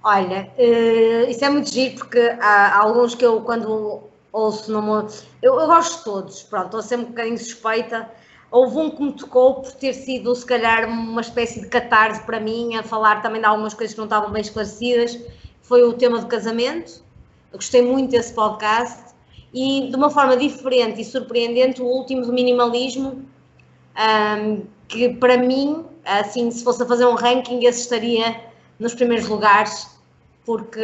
[0.04, 5.08] olha, uh, isso é muito giro porque há, há, alguns que eu quando ouço não
[5.41, 8.10] eu, eu gosto de todos, pronto, estou sempre um bocadinho suspeita
[8.52, 12.38] Houve um que me tocou por ter sido, se calhar, uma espécie de catarse para
[12.38, 15.18] mim, a falar também de algumas coisas que não estavam bem esclarecidas.
[15.62, 17.02] Foi o tema do casamento.
[17.54, 19.16] Eu gostei muito desse podcast.
[19.54, 23.26] E, de uma forma diferente e surpreendente, o último do minimalismo,
[23.98, 28.36] um, que para mim, assim, se fosse a fazer um ranking, esse estaria
[28.80, 29.98] nos primeiros lugares,
[30.46, 30.82] porque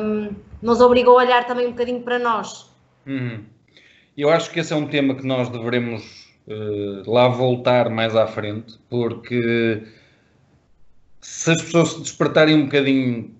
[0.00, 2.70] um, nos obrigou a olhar também um bocadinho para nós.
[3.06, 3.44] Uhum.
[4.16, 6.27] Eu acho que esse é um tema que nós devemos
[7.06, 9.82] lá voltar mais à frente, porque
[11.20, 13.34] se as pessoas se despertarem um bocadinho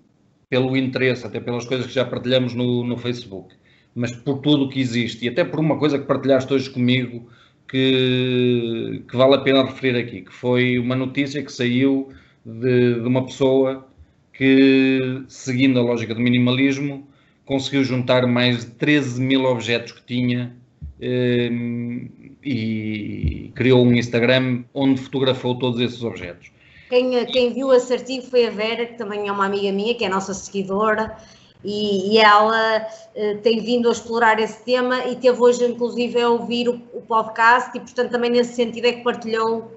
[0.49, 3.55] pelo interesse, até pelas coisas que já partilhamos no, no Facebook,
[3.95, 7.29] mas por tudo o que existe e até por uma coisa que partilhaste hoje comigo
[7.67, 12.09] que, que vale a pena referir aqui, que foi uma notícia que saiu
[12.45, 13.87] de, de uma pessoa
[14.33, 17.07] que, seguindo a lógica do minimalismo,
[17.45, 20.55] conseguiu juntar mais de 13 mil objetos que tinha
[21.01, 22.09] um,
[22.43, 26.51] e criou um Instagram onde fotografou todos esses objetos.
[26.89, 30.03] Quem, quem viu o assertivo foi a Vera, que também é uma amiga minha, que
[30.03, 31.15] é a nossa seguidora,
[31.63, 36.29] e, e ela uh, tem vindo a explorar esse tema e teve hoje, inclusive, a
[36.29, 39.71] ouvir o, o podcast, e portanto, também nesse sentido é que partilhou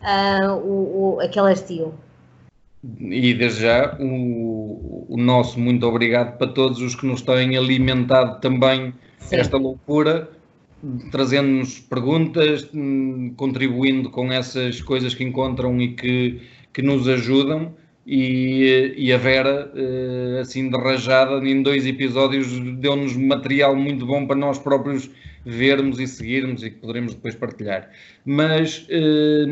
[0.00, 1.94] uh, o, o, aquele artigo.
[3.00, 8.40] E desde já o, o, nosso muito obrigado para todos os que nos têm alimentado
[8.40, 9.36] também Sim.
[9.36, 10.28] esta loucura,
[11.10, 16.40] trazendo-nos perguntas, hum, contribuindo com essas coisas que encontram e que,
[16.72, 17.74] que nos ajudam.
[18.06, 24.26] E, e a Vera, eh, assim de rajada, em dois episódios, deu-nos material muito bom
[24.26, 25.08] para nós próprios
[25.44, 27.90] vermos e seguirmos e que poderemos depois partilhar.
[28.24, 29.46] Mas eh,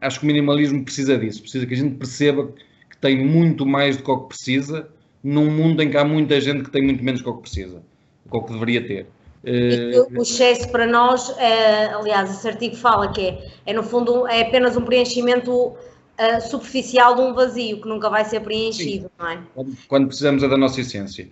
[0.00, 2.52] acho que o minimalismo precisa disso, precisa que a gente perceba
[2.88, 4.88] que tem muito mais do que o que precisa,
[5.22, 7.42] num mundo em que há muita gente que tem muito menos do que o que
[7.42, 7.82] precisa,
[8.24, 9.06] do que o que deveria ter.
[9.44, 14.26] E o excesso para nós, é, aliás, esse artigo fala que é, é no fundo
[14.26, 19.10] é apenas um preenchimento uh, superficial de um vazio que nunca vai ser preenchido, Sim.
[19.18, 19.38] não é?
[19.88, 21.28] Quando precisamos é da nossa essência.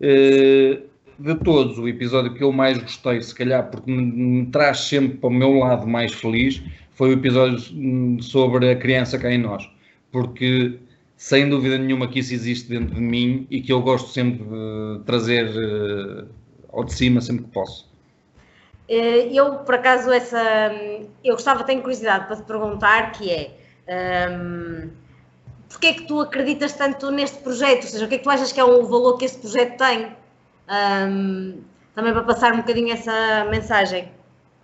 [0.00, 4.80] Uh, de todos, o episódio que eu mais gostei, se calhar porque me, me traz
[4.80, 6.60] sempre para o meu lado mais feliz,
[6.94, 9.68] foi o episódio hum, sobre a criança cá em nós.
[10.10, 10.78] Porque
[11.16, 15.04] sem dúvida nenhuma que isso existe dentro de mim e que eu gosto sempre de
[15.04, 16.26] trazer
[16.72, 17.90] ao de cima sempre que posso.
[18.88, 20.40] Eh, eu, por acaso, essa.
[21.24, 23.50] Eu gostava, tenho curiosidade para te perguntar, que é.
[23.88, 24.90] Um, ehm,
[25.68, 27.84] Porquê é que tu acreditas tanto neste projeto?
[27.84, 29.78] Ou seja, o que é que tu achas que é o valor que este projeto
[29.78, 30.06] tem?
[30.06, 30.12] Um,
[30.68, 31.54] ehm,
[31.94, 34.08] também para passar um bocadinho essa mensagem.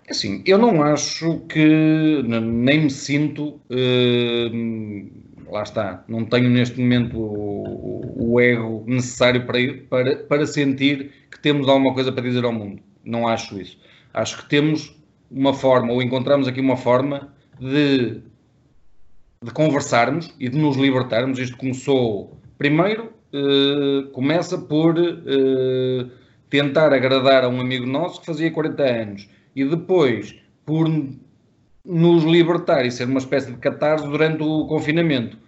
[0.08, 7.18] Assim, eu não acho que, nem me sinto uh, lá está, não tenho neste momento
[7.18, 9.58] o, o ego necessário para,
[9.88, 12.82] para, para sentir que temos alguma coisa para dizer ao mundo.
[13.04, 13.78] Não acho isso.
[14.12, 14.96] Acho que temos
[15.30, 18.20] uma forma, ou encontramos aqui uma forma de,
[19.42, 21.38] de conversarmos e de nos libertarmos.
[21.38, 26.06] Isto começou, primeiro, eh, começa por eh,
[26.48, 30.34] tentar agradar a um amigo nosso que fazia 40 anos e depois
[30.64, 30.88] por
[31.88, 35.38] nos libertar e ser uma espécie de catarse durante o confinamento.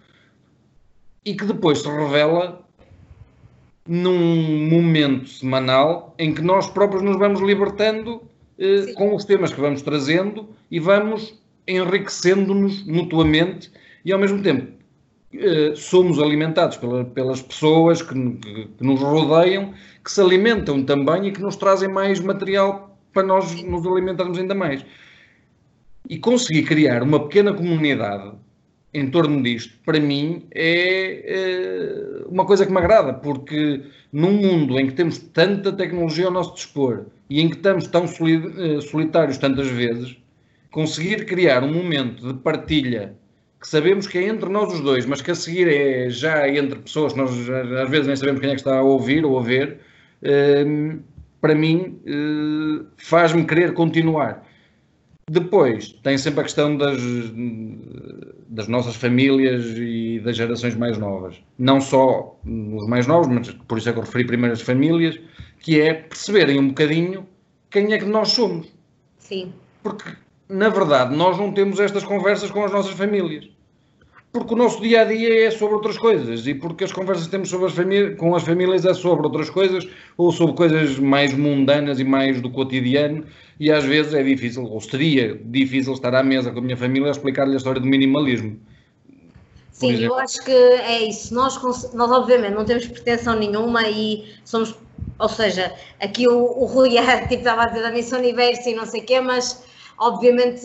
[1.22, 2.64] E que depois se revela
[3.87, 8.22] num momento semanal em que nós próprios nos vamos libertando
[8.59, 13.70] eh, com os temas que vamos trazendo e vamos enriquecendo-nos mutuamente
[14.05, 14.72] e ao mesmo tempo
[15.35, 21.26] eh, somos alimentados pela, pelas pessoas que, que, que, nos rodeiam, que se alimentam também
[21.26, 24.85] e que nos trazem mais material para nós nos alimentarmos ainda mais
[26.08, 28.32] e conseguir criar uma pequena comunidade
[28.92, 33.82] em torno disto, para mim, é, é, uma coisa que me agrada, porque
[34.12, 38.04] num mundo em que temos tanta tecnologia ao nosso dispor e em que estamos tão
[38.04, 40.16] eh, solitários tantas vezes,
[40.70, 43.14] conseguir criar um momento de partilha
[43.60, 46.78] que sabemos que é entre nós os dois, mas que a seguir é já entre
[46.78, 49.42] pessoas que nós às vezes nem sabemos quem é que está a ouvir ou a
[49.42, 49.78] ver,
[50.22, 50.64] eh,
[51.40, 54.44] para mim eh, faz-me querer continuar.
[55.33, 57.01] Depois, tem sempre a questão das,
[58.49, 61.37] das nossas famílias e das gerações mais novas.
[61.57, 65.21] Não só os mais novos, mas por isso é que eu referi primeiro as famílias,
[65.61, 67.29] que é perceberem um bocadinho
[67.71, 68.66] quem é que nós somos.
[69.19, 69.53] Sim.
[69.85, 70.11] Porque,
[70.49, 73.49] na verdade, nós não temos estas conversas com as nossas famílias
[74.33, 77.31] porque o nosso dia a dia é sobre outras coisas e porque as conversas que
[77.31, 77.75] temos as
[78.16, 82.49] com as famílias é sobre outras coisas ou sobre coisas mais mundanas e mais do
[82.51, 83.27] cotidiano
[83.59, 87.09] e às vezes é difícil, ou seria difícil estar à mesa com a minha família
[87.09, 88.59] a explicar-lhe a história do minimalismo.
[89.73, 91.35] Sim, eu acho que é isso.
[91.35, 91.61] Nós,
[91.93, 94.75] nós obviamente não temos pretensão nenhuma e somos,
[95.19, 96.90] ou seja, aqui o, o Rui
[97.29, 99.64] tipo, estava a dizer da missão universo e não sei o quê, mas
[99.99, 100.62] obviamente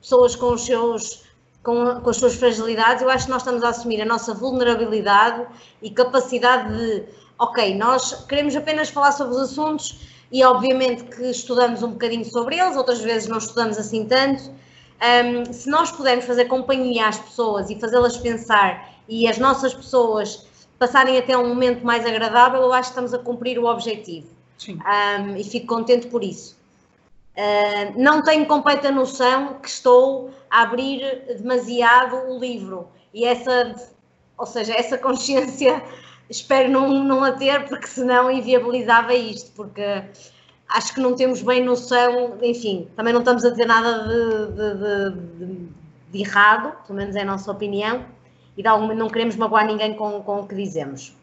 [0.00, 1.27] pessoas com os seus
[1.68, 5.46] com, com as suas fragilidades, eu acho que nós estamos a assumir a nossa vulnerabilidade
[5.82, 7.04] e capacidade de,
[7.38, 10.00] ok, nós queremos apenas falar sobre os assuntos
[10.32, 14.44] e obviamente que estudamos um bocadinho sobre eles, outras vezes não estudamos assim tanto.
[14.48, 20.46] Um, se nós pudermos fazer companhia às pessoas e fazê-las pensar e as nossas pessoas
[20.78, 24.28] passarem até um momento mais agradável, eu acho que estamos a cumprir o objetivo.
[24.70, 26.57] Um, e fico contente por isso.
[27.38, 33.76] Uh, não tenho completa noção que estou a abrir demasiado o livro e essa
[34.38, 35.82] ou seja, essa consciência
[36.30, 40.04] espero não, não a ter, porque senão inviabilizava isto, porque
[40.68, 45.46] acho que não temos bem noção, enfim, também não estamos a dizer nada de, de,
[45.46, 45.68] de,
[46.12, 48.04] de errado, pelo menos é a nossa opinião,
[48.56, 51.16] e não queremos magoar ninguém com, com o que dizemos.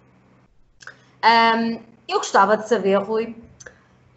[1.23, 3.35] Um, eu gostava de saber, Rui,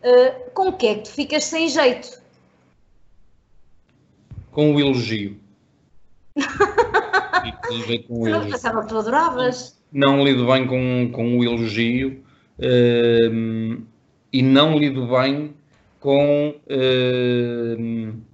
[0.03, 2.21] uh, com o que é que tu ficas sem jeito?
[4.51, 5.39] Com o elogio.
[8.07, 8.51] com o elogio.
[8.51, 9.79] Pensava que tu adoravas.
[9.93, 12.23] Não lido bem com, com o elogio
[12.59, 13.83] uh,
[14.33, 15.55] e não lido bem
[16.01, 18.28] com uh,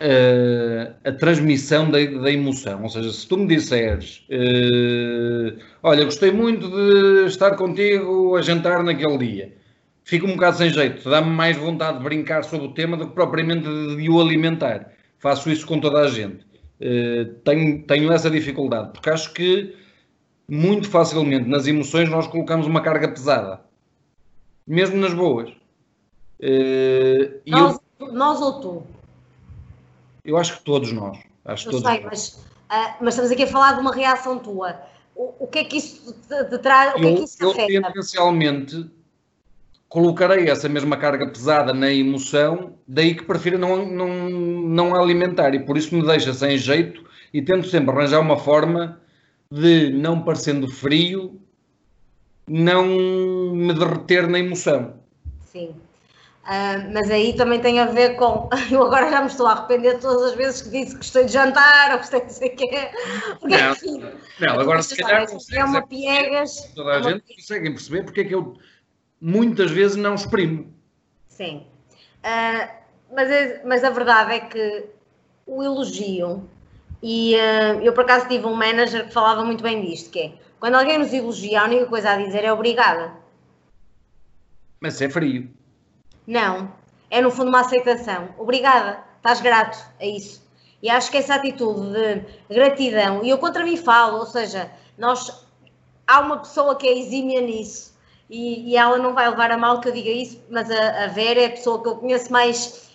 [0.00, 2.82] uh, a transmissão da, da, emoção.
[2.82, 8.82] Ou seja, se tu me disseres, uh, olha, gostei muito de estar contigo a jantar
[8.82, 9.56] naquele dia,
[10.04, 13.14] fico um bocado sem jeito, dá-me mais vontade de brincar sobre o tema do que
[13.14, 13.64] propriamente
[13.96, 14.92] de, o alimentar.
[15.18, 16.44] Faço isso com toda a gente.
[16.80, 19.74] Uh, tenho, tenho essa dificuldade, porque acho que
[20.48, 23.60] muito facilmente nas emoções nós colocamos uma carga pesada,
[24.66, 25.50] mesmo nas boas.
[26.40, 28.12] Uh, nós, eu...
[28.12, 28.99] nós ou tu?
[30.24, 31.18] Eu acho que todos nós.
[31.44, 32.28] Acho eu todos sei, mas,
[32.70, 34.80] uh, mas estamos aqui a falar de uma reação tua.
[35.14, 36.94] O, o que é que isso te, te traz?
[36.94, 37.66] O que eu, é que isso eu afeta?
[37.66, 38.90] tendencialmente
[39.90, 45.58] colocarei essa mesma carga pesada na emoção, daí que prefiro não, não, não alimentar e
[45.58, 47.04] por isso me deixa sem jeito
[47.34, 49.00] e tento sempre arranjar uma forma
[49.50, 51.40] de, não parecendo frio,
[52.48, 54.94] não me derreter na emoção.
[55.40, 55.74] Sim.
[56.42, 58.48] Uh, mas aí também tem a ver com.
[58.70, 61.32] Eu agora já me estou a arrepender todas as vezes que disse que gostei de
[61.32, 62.90] jantar ou gostei de sei o quê.
[63.38, 64.04] Porque, não, enfim,
[64.40, 65.26] não, agora se calhar.
[65.52, 66.72] É uma piegas.
[66.74, 68.56] Toda a é gente consegue perceber porque é que eu
[69.20, 70.72] muitas vezes não exprimo.
[71.28, 71.66] Sim.
[72.24, 72.68] Uh,
[73.14, 74.86] mas, é, mas a verdade é que
[75.46, 76.48] o elogio,
[77.02, 80.32] e uh, eu por acaso tive um manager que falava muito bem disto, que é
[80.58, 83.12] quando alguém nos elogia, a única coisa a dizer é obrigada.
[84.80, 85.50] Mas é frio.
[86.30, 86.72] Não.
[87.10, 88.28] É no fundo uma aceitação.
[88.38, 89.00] Obrigada.
[89.16, 90.48] Estás grato a isso.
[90.80, 95.44] E acho que essa atitude de gratidão, e eu contra mim falo, ou seja, nós
[96.06, 97.92] há uma pessoa que é exímia nisso
[98.30, 101.06] e, e ela não vai levar a mal que eu diga isso, mas a, a
[101.08, 102.88] Vera é a pessoa que eu conheço mais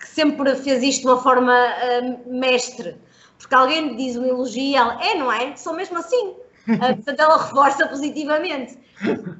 [0.00, 2.96] que sempre fez isto de uma forma uh, mestre.
[3.36, 5.54] Porque alguém lhe diz um elogio e ela, é, não é?
[5.56, 6.28] Sou mesmo assim.
[6.66, 8.78] Uh, portanto, ela reforça positivamente.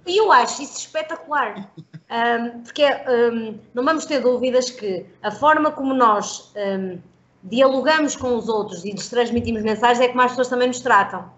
[0.07, 1.73] E eu acho isso espetacular.
[2.11, 6.99] Um, porque um, não vamos ter dúvidas que a forma como nós um,
[7.43, 11.31] dialogamos com os outros e lhes transmitimos mensagens é como as pessoas também nos tratam.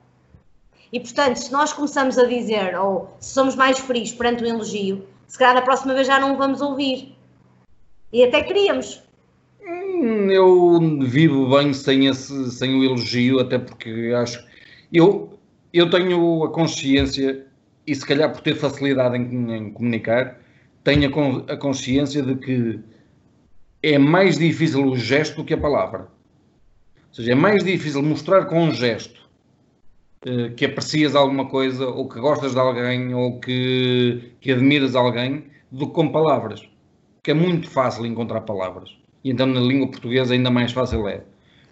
[0.92, 5.06] E portanto, se nós começamos a dizer, ou se somos mais frios perante o elogio,
[5.26, 7.16] se calhar da próxima vez já não o vamos ouvir.
[8.12, 9.02] E até queríamos.
[9.62, 14.44] Hum, eu vivo bem sem, esse, sem o elogio, até porque acho.
[14.92, 15.38] Eu,
[15.72, 17.46] eu tenho a consciência,
[17.86, 20.40] e se calhar por ter facilidade em, em comunicar,
[20.90, 21.08] tenha
[21.48, 22.80] a consciência de que
[23.80, 26.08] é mais difícil o gesto do que a palavra.
[27.08, 29.20] Ou seja, é mais difícil mostrar com um gesto
[30.26, 35.44] uh, que aprecias alguma coisa, ou que gostas de alguém, ou que, que admiras alguém,
[35.70, 36.68] do que com palavras.
[37.22, 38.90] Que é muito fácil encontrar palavras.
[39.22, 41.22] E então na língua portuguesa ainda mais fácil é.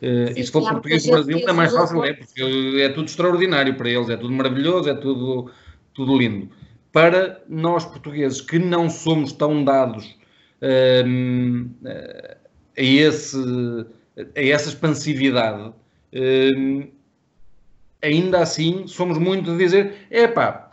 [0.00, 2.40] Uh, Sim, e se for português do Brasil, ainda mais fácil é, porque
[2.81, 5.50] é tudo extraordinário para eles, é tudo maravilhoso, é tudo,
[5.92, 6.48] tudo lindo
[6.92, 10.16] para nós portugueses que não somos tão dados
[10.62, 12.37] um, a,
[12.77, 13.37] esse,
[14.37, 15.72] a essa expansividade,
[16.14, 16.88] um,
[18.03, 20.70] ainda assim somos muito de dizer: epá,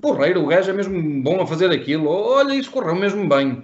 [0.00, 3.62] porreiro, o gajo é mesmo bom a fazer aquilo, olha, isso correu mesmo bem.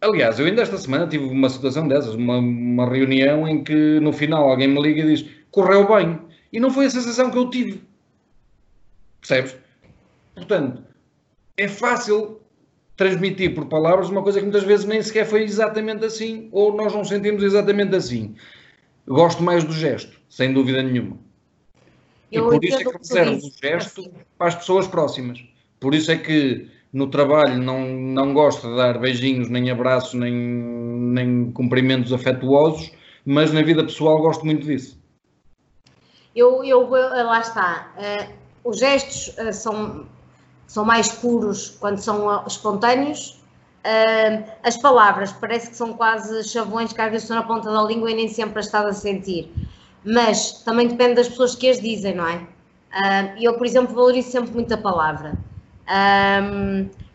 [0.00, 4.12] Aliás, eu ainda esta semana tive uma situação dessas, uma, uma reunião em que no
[4.12, 6.20] final alguém me liga e diz: correu bem.
[6.52, 7.82] E não foi a sensação que eu tive.
[9.20, 9.56] Percebes?
[10.36, 10.84] Portanto,
[11.56, 12.40] é fácil
[12.96, 16.94] transmitir por palavras uma coisa que muitas vezes nem sequer foi exatamente assim, ou nós
[16.94, 18.36] não sentimos exatamente assim.
[19.08, 21.18] Gosto mais do gesto, sem dúvida nenhuma.
[22.30, 24.12] Eu e por isso é que reservo o gesto assim.
[24.36, 25.42] para as pessoas próximas.
[25.80, 30.32] Por isso é que no trabalho não, não gosto de dar beijinhos, nem abraços, nem,
[30.32, 32.90] nem cumprimentos afetuosos,
[33.24, 34.98] mas na vida pessoal gosto muito disso.
[36.34, 37.92] Eu, eu lá está.
[37.96, 38.32] Uh,
[38.68, 40.06] os gestos uh, são
[40.66, 43.40] são mais puros quando são ah, espontâneos.
[44.64, 48.10] As palavras parece que são quase chavões que às vezes estão na ponta da língua
[48.10, 49.52] e nem sempre as estás a sentir.
[50.04, 52.44] Mas também depende das pessoas que as dizem, não é?
[53.40, 55.38] Eu, por exemplo, valorizo sempre muito a palavra.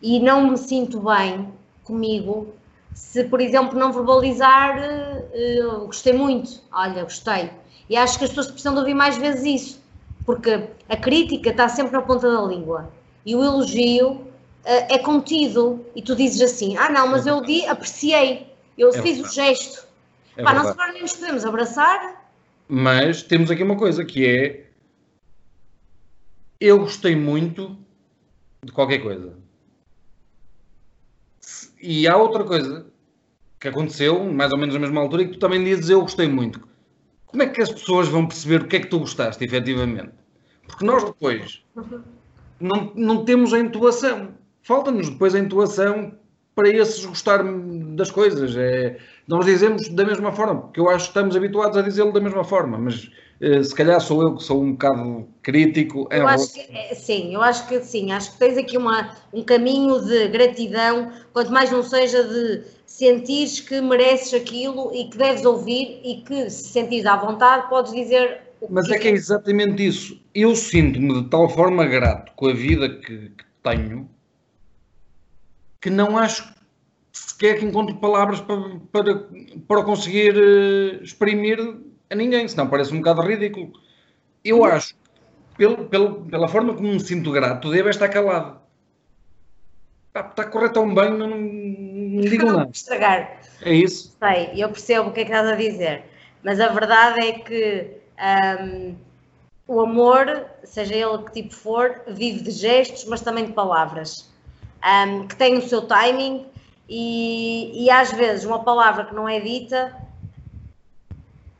[0.00, 1.52] E não me sinto bem
[1.84, 2.54] comigo
[2.94, 7.50] se, por exemplo, não verbalizar uh, gostei muito, olha, gostei.
[7.88, 9.82] E acho que as pessoas precisam de ouvir mais vezes isso,
[10.24, 12.90] porque a crítica está sempre na ponta da língua
[13.24, 14.28] e o elogio uh,
[14.64, 18.46] é contido e tu dizes assim, ah não, mas eu di, apreciei,
[18.76, 19.34] eu É fiz o verdade.
[19.34, 19.86] gesto.
[20.36, 22.30] É Pá, nós agora nem nos podemos abraçar,
[22.68, 24.66] Mas temos aqui uma coisa que é
[26.58, 27.76] eu gostei muito
[28.64, 29.36] de qualquer coisa.
[31.80, 32.86] E há outra coisa
[33.58, 36.28] que aconteceu, mais ou menos na mesma altura, e que tu também dizes eu gostei
[36.28, 36.66] muito.
[37.26, 40.12] Como é que as pessoas vão perceber o que é que tu gostaste, efetivamente?
[40.66, 41.62] Porque nós depois
[42.62, 44.28] não, não temos a intuação.
[44.62, 46.12] Falta-nos depois a intuação
[46.54, 48.56] para esses gostar das coisas.
[48.56, 52.20] É, nós dizemos da mesma forma, porque eu acho que estamos habituados a dizê-lo da
[52.20, 53.10] mesma forma, mas
[53.42, 56.06] eh, se calhar sou eu que sou um bocado crítico.
[56.12, 59.42] Eu acho que é, sim, eu acho que sim, acho que tens aqui uma, um
[59.42, 65.44] caminho de gratidão, quanto mais não seja de sentires que mereces aquilo e que deves
[65.44, 70.20] ouvir e que se sentires à vontade podes dizer Mas é que é exatamente isso.
[70.34, 74.08] Eu sinto-me de tal forma grato com a vida que, que tenho
[75.82, 76.54] que não acho
[77.12, 79.28] sequer que encontro palavras para, para,
[79.66, 81.58] para conseguir eh, exprimir
[82.08, 83.72] a ninguém, senão parece um bocado ridículo.
[84.44, 84.94] Eu acho,
[85.58, 88.60] pelo, pelo, pela forma como me sinto grato, devo estar calado.
[90.12, 92.70] Pá, Está a correr tão bem, não, não, não digo nada.
[92.72, 93.40] estragar.
[93.62, 94.16] É isso.
[94.18, 96.04] Sei, eu percebo o que é que estás a dizer,
[96.44, 98.96] mas a verdade é que hum,
[99.66, 104.30] o amor, seja ele que tipo for, vive de gestos, mas também de palavras,
[104.84, 106.46] hum, que tem o seu timing
[106.88, 109.94] e, e às vezes uma palavra que não é dita,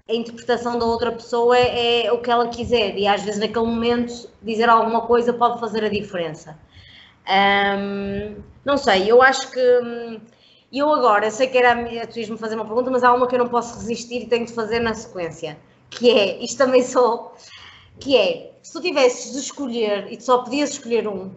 [0.08, 2.96] a interpretação da outra pessoa é, é o que ela quiser.
[2.98, 6.58] E às vezes naquele momento dizer alguma coisa pode fazer a diferença.
[7.28, 10.20] Hum, não sei, eu acho que hum,
[10.72, 13.26] eu agora, sei que era a minha, tu ias-me fazer uma pergunta, mas há uma
[13.28, 15.58] que eu não posso resistir e tenho de fazer na sequência,
[15.98, 17.34] que é, isto também sou,
[18.00, 21.32] que é, se tu tivesses de escolher e tu só podias escolher um,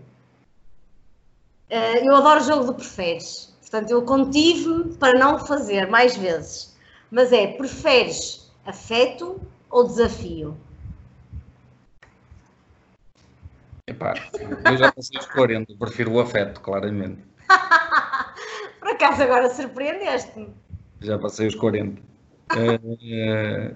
[1.70, 6.76] eh, eu adoro o jogo de preferes, portanto eu contive-me para não fazer mais vezes,
[7.12, 9.39] mas é, preferes afeto
[9.70, 10.58] ou desafio?
[13.88, 14.16] Epá,
[14.66, 17.22] eu já passei os 40, prefiro o afeto, claramente.
[18.80, 20.49] Por acaso agora surpreendeste-me.
[21.01, 22.01] Já passei os 40.
[22.56, 23.76] Eh, eh,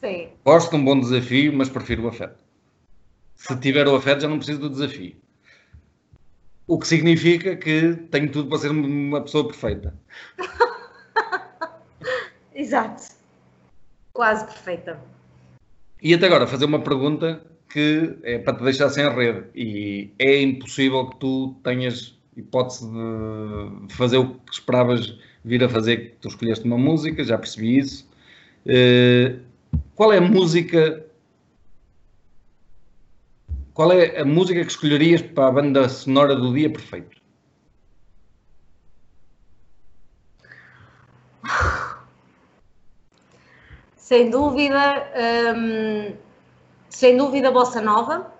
[0.00, 0.28] Sim.
[0.44, 2.44] gosto de um bom desafio, mas prefiro o afeto.
[3.34, 5.14] Se tiver o afeto, já não preciso do desafio.
[6.66, 9.94] O que significa que tenho tudo para ser uma pessoa perfeita.
[12.54, 13.14] Exato.
[14.12, 15.00] Quase perfeita.
[16.02, 19.44] E até agora, fazer uma pergunta que é para te deixar sem rede.
[19.54, 26.16] E é impossível que tu tenhas hipótese de fazer o que esperavas vir a fazer.
[26.20, 28.08] Tu escolheste uma música, já percebi isso.
[28.66, 29.36] Eh,
[29.96, 31.06] qual é a música.
[33.72, 37.16] Qual é a música que escolherias para a banda sonora do dia perfeito?
[43.96, 45.10] Sem dúvida,
[45.56, 46.14] hum,
[46.88, 48.32] sem dúvida, Bossa Nova.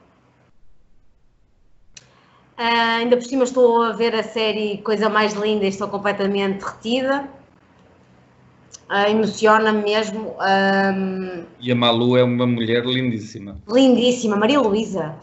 [2.56, 6.62] Ah, ainda por cima estou a ver a série Coisa Mais Linda e estou completamente
[6.62, 7.28] retida.
[8.88, 10.34] Ah, Emociona-me mesmo.
[10.94, 13.60] hum, E a Malu é uma mulher lindíssima.
[13.68, 15.14] lindíssima, Maria Luísa.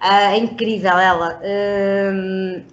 [0.00, 1.40] Ah, é incrível ela.
[1.44, 2.64] Hum,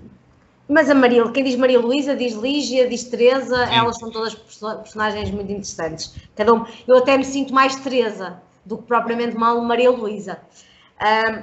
[0.68, 3.74] mas a Maria, quem diz Maria Luísa diz Lígia, diz Teresa, Sim.
[3.76, 6.16] elas são todas perso- personagens muito interessantes.
[6.36, 10.40] Cada um, eu até me sinto mais Teresa do que propriamente mal Maria Luísa.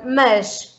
[0.04, 0.76] Mas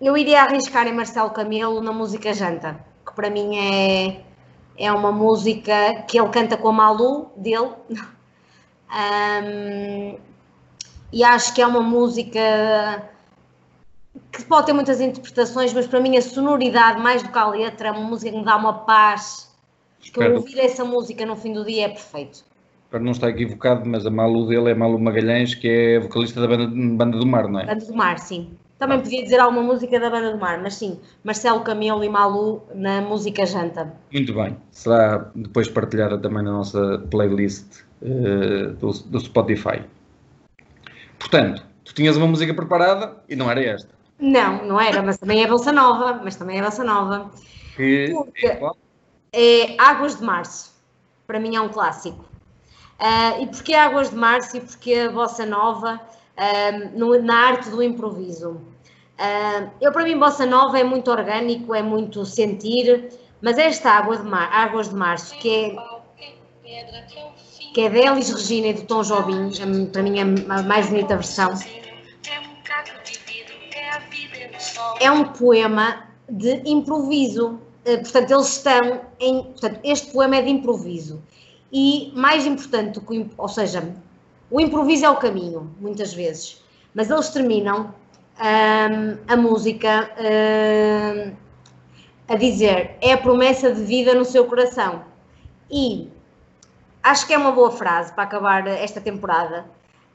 [0.00, 2.78] eu iria arriscar em Marcelo Camelo na música Janta,
[3.12, 4.20] que para mim é,
[4.76, 7.70] é uma música que ele canta com a Malu dele.
[8.92, 10.18] Um,
[11.10, 12.38] e acho que é uma música
[14.30, 17.88] que pode ter muitas interpretações, mas para mim a sonoridade, mais do que a letra,
[17.88, 19.50] é uma música que me dá uma paz.
[19.98, 22.44] Que Espero, ouvir essa música no fim do dia é perfeito.
[22.84, 26.48] espero não estar equivocado, mas a Malu dele é Malu Magalhães, que é vocalista da
[26.48, 27.66] banda, banda do Mar, não é?
[27.66, 28.50] Banda do Mar, sim.
[28.82, 32.64] Também podia dizer alguma música da Banda do Mar, mas sim, Marcelo Camelo e Malu
[32.74, 33.92] na música Janta.
[34.12, 34.56] Muito bem.
[34.72, 39.84] Será depois partilhada também na nossa playlist eh, do, do Spotify.
[41.16, 43.94] Portanto, tu tinhas uma música preparada e não era esta.
[44.18, 47.30] Não, não era, mas também é Bolsa Nova, mas também é Bolsa Nova.
[47.76, 48.12] Que
[48.42, 48.58] é
[49.32, 50.72] é Águas de Março.
[51.24, 52.24] Para mim é um clássico.
[52.98, 56.00] Ah, e porquê Águas de Março e porquê a Bossa Nova
[56.36, 58.60] ah, no- na arte do improviso?
[59.80, 63.10] Eu, para mim, Bossa Nova é muito orgânico, é muito sentir,
[63.40, 65.76] mas esta Água de Mar, Águas de Março, que é
[67.72, 69.50] que é da Elis Regina e do Tom Jobim,
[69.90, 71.52] para mim é a mais bonita versão.
[75.00, 80.50] É um poema de improviso, eh, portanto eles estão em, portanto este poema é de
[80.50, 81.22] improviso.
[81.72, 83.00] E mais importante
[83.38, 83.94] ou seja,
[84.50, 86.62] o improviso é o caminho, muitas vezes,
[86.94, 87.94] mas eles terminam
[88.38, 91.36] um, a música um,
[92.28, 95.04] a dizer é a promessa de vida no seu coração.
[95.70, 96.10] E
[97.02, 99.64] acho que é uma boa frase para acabar esta temporada.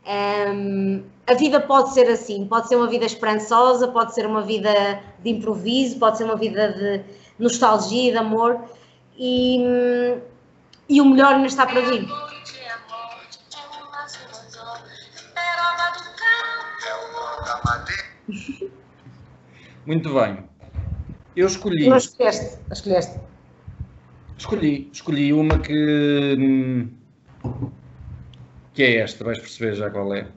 [0.07, 5.01] Um, a vida pode ser assim, pode ser uma vida esperançosa, pode ser uma vida
[5.21, 7.03] de improviso, pode ser uma vida de
[7.37, 8.61] nostalgia, de amor,
[9.17, 10.17] e,
[10.87, 12.07] e o melhor ainda está para vir.
[19.87, 20.39] Muito bem.
[21.33, 21.87] Eu escolhi.
[21.87, 23.17] Não escolheste, escolheste.
[24.37, 26.89] Escolhi, escolhi uma que.
[28.73, 30.27] que é esta, vais perceber já qual é.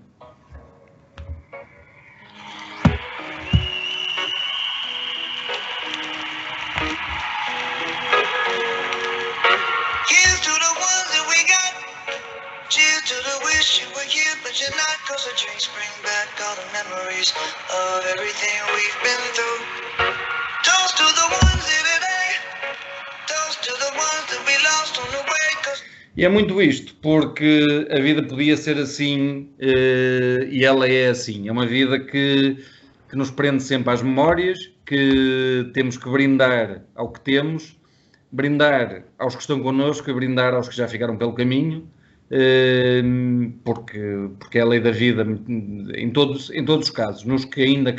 [26.16, 31.48] E é muito isto, porque a vida podia ser assim uh, e ela é assim.
[31.48, 32.56] É uma vida que,
[33.08, 37.76] que nos prende sempre às memórias, que temos que brindar ao que temos,
[38.32, 41.88] brindar aos que estão connosco e brindar aos que já ficaram pelo caminho,
[43.64, 45.26] porque, porque é a lei da vida
[45.94, 47.24] em todos, em todos os casos.
[47.24, 47.94] Nos que ainda,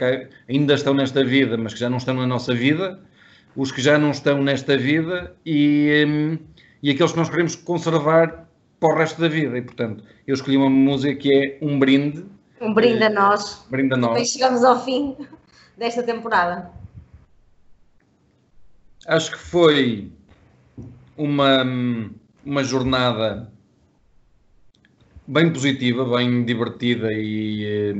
[0.47, 2.99] ainda estão nesta vida, mas que já não estão na nossa vida,
[3.55, 6.05] os que já não estão nesta vida e.
[6.07, 6.37] Um,
[6.83, 8.47] e aqueles que nós queremos conservar
[8.79, 9.57] para o resto da vida.
[9.57, 12.25] E, portanto, eu escolhi uma música que é um brinde.
[12.59, 13.63] Um brinde a nós.
[13.67, 14.29] Um brinde a nós.
[14.29, 15.15] Chegamos ao fim
[15.77, 16.71] desta temporada.
[19.07, 20.11] Acho que foi
[21.17, 21.63] uma,
[22.43, 23.51] uma jornada
[25.31, 27.93] bem positiva, bem divertida e,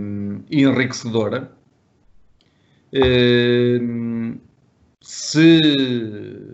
[0.50, 1.52] e enriquecedora.
[2.94, 4.38] Uh,
[5.00, 5.60] se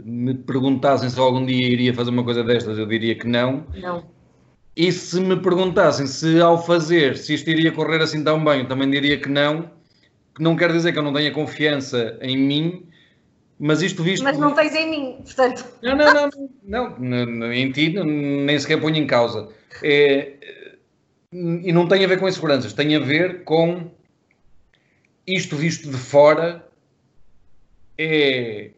[0.06, 3.66] me perguntassem se algum dia iria fazer uma coisa destas, eu diria que não.
[3.76, 4.06] Não.
[4.76, 8.68] E se me perguntassem se ao fazer, se isto iria correr assim tão bem, eu
[8.68, 9.72] também diria que não.
[10.36, 12.86] Que não quer dizer que eu não tenha confiança em mim,
[13.60, 14.24] mas isto visto.
[14.24, 15.66] Mas não tens em mim, portanto.
[15.82, 16.30] Não, não,
[16.64, 19.50] não, não, não em ti nem sequer ponho em causa.
[19.84, 20.34] É,
[21.32, 23.92] e não tem a ver com inseguranças, tem a ver com
[25.26, 26.66] isto visto de fora
[27.98, 28.72] é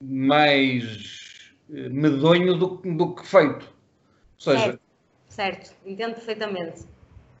[0.00, 3.64] mais eh, medonho do, do que feito.
[3.64, 4.80] Ou seja, certo,
[5.28, 6.84] certo, entendo perfeitamente.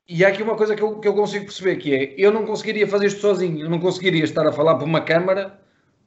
[0.08, 2.46] E há aqui uma coisa que eu, que eu consigo perceber, que é, eu não
[2.46, 5.60] conseguiria fazer isto sozinho, eu não conseguiria estar a falar para uma câmara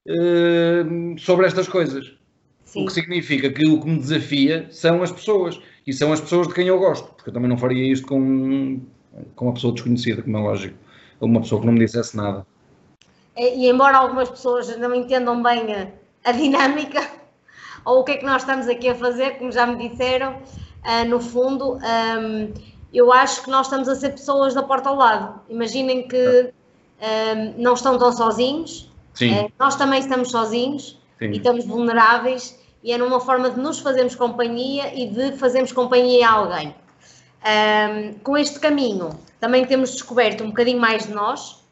[0.07, 2.17] uh, sobre estas coisas.
[2.63, 2.83] Sim.
[2.83, 6.47] O que significa que o que me desafia são as pessoas, e são as pessoas
[6.47, 8.79] de quem eu gosto, porque eu também não faria isto com,
[9.35, 10.77] com uma pessoa desconhecida, como é lógico,
[11.19, 12.45] ou uma pessoa que não me dissesse nada.
[13.35, 15.87] E embora algumas pessoas não entendam bem a,
[16.25, 17.01] a dinâmica,
[17.85, 21.09] ou o que é que nós estamos aqui a fazer, como já me disseram, uh,
[21.09, 22.53] no fundo, um,
[22.93, 25.41] eu acho que nós estamos a ser pessoas da porta ao lado.
[25.49, 26.53] Imaginem que
[27.01, 28.91] um, não estão tão sozinhos,
[29.23, 31.31] uh, nós também estamos sozinhos Sim.
[31.31, 36.27] e estamos vulneráveis, e é numa forma de nos fazermos companhia e de fazermos companhia
[36.27, 36.75] a alguém.
[37.41, 39.09] Um, com este caminho,
[39.39, 41.63] também temos descoberto um bocadinho mais de nós,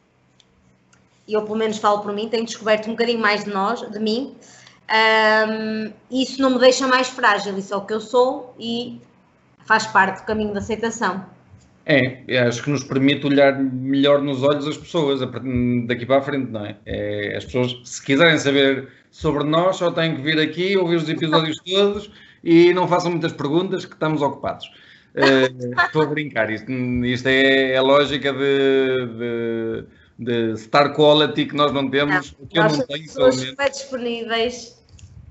[1.26, 3.98] e eu pelo menos falo por mim, tenho descoberto um bocadinho mais de nós, de
[3.98, 4.34] mim,
[4.90, 9.00] um, isso não me deixa mais frágil, isso é o que eu sou e
[9.66, 11.24] faz parte do caminho da aceitação.
[11.84, 15.20] É, acho que nos permite olhar melhor nos olhos as pessoas
[15.86, 16.76] daqui para a frente, não é?
[16.84, 17.34] é?
[17.34, 18.88] As pessoas, se quiserem saber
[19.20, 22.10] sobre nós, só têm que vir aqui, ouvir os episódios todos
[22.42, 24.70] e não façam muitas perguntas, que estamos ocupados.
[25.14, 29.84] Uh, estou a brincar, isto, isto é a lógica de, de
[30.18, 33.04] de star quality que nós não temos, não, que eu não tenho.
[33.04, 34.76] Pessoas disponíveis.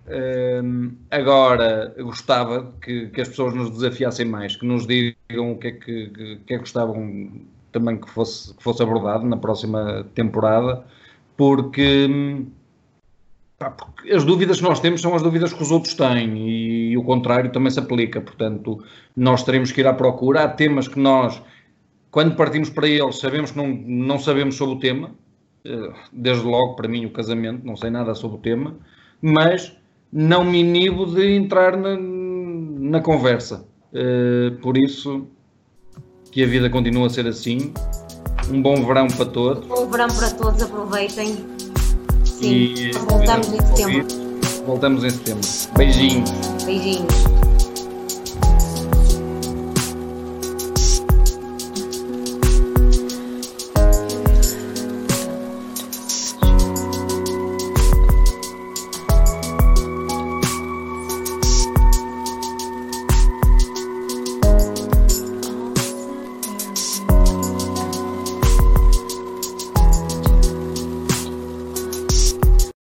[0.10, 5.68] Um, agora, gostava que, que, as pessoas nos desafiassem mais, que nos digam o que
[5.68, 7.42] é que, que, que, é que gostavam
[7.74, 10.86] também que fosse, que fosse abordado na próxima temporada,
[11.36, 12.57] porque, pá,
[13.58, 16.38] porque as dúvidas que nós temos são as dúvidas que os outros têm
[16.92, 18.22] e o contrário também se aplica.
[18.22, 18.84] Portanto,
[19.16, 20.44] nós teremos que ir à procura.
[20.44, 21.42] Há temas que nós,
[22.12, 25.12] quando partimos para eles, sabemos que não, não sabemos sobre o tema.
[25.66, 28.76] Eh, desde logo, para mim, o casamento, não sei nada sobre o tema,
[29.20, 29.76] mas
[30.14, 33.68] não me inibo de entrar na, na conversa.
[33.92, 35.28] Eh, por isso,
[36.32, 37.74] que a vida continua a ser assim.
[38.52, 39.66] Um bom verão para todos.
[39.66, 41.57] Bom verão para todos, aproveitem.
[42.40, 44.08] Sim, voltamos em setembro.
[44.66, 45.50] Voltamos em setembro.
[45.76, 46.32] beijinhos
[46.66, 47.37] beijinhos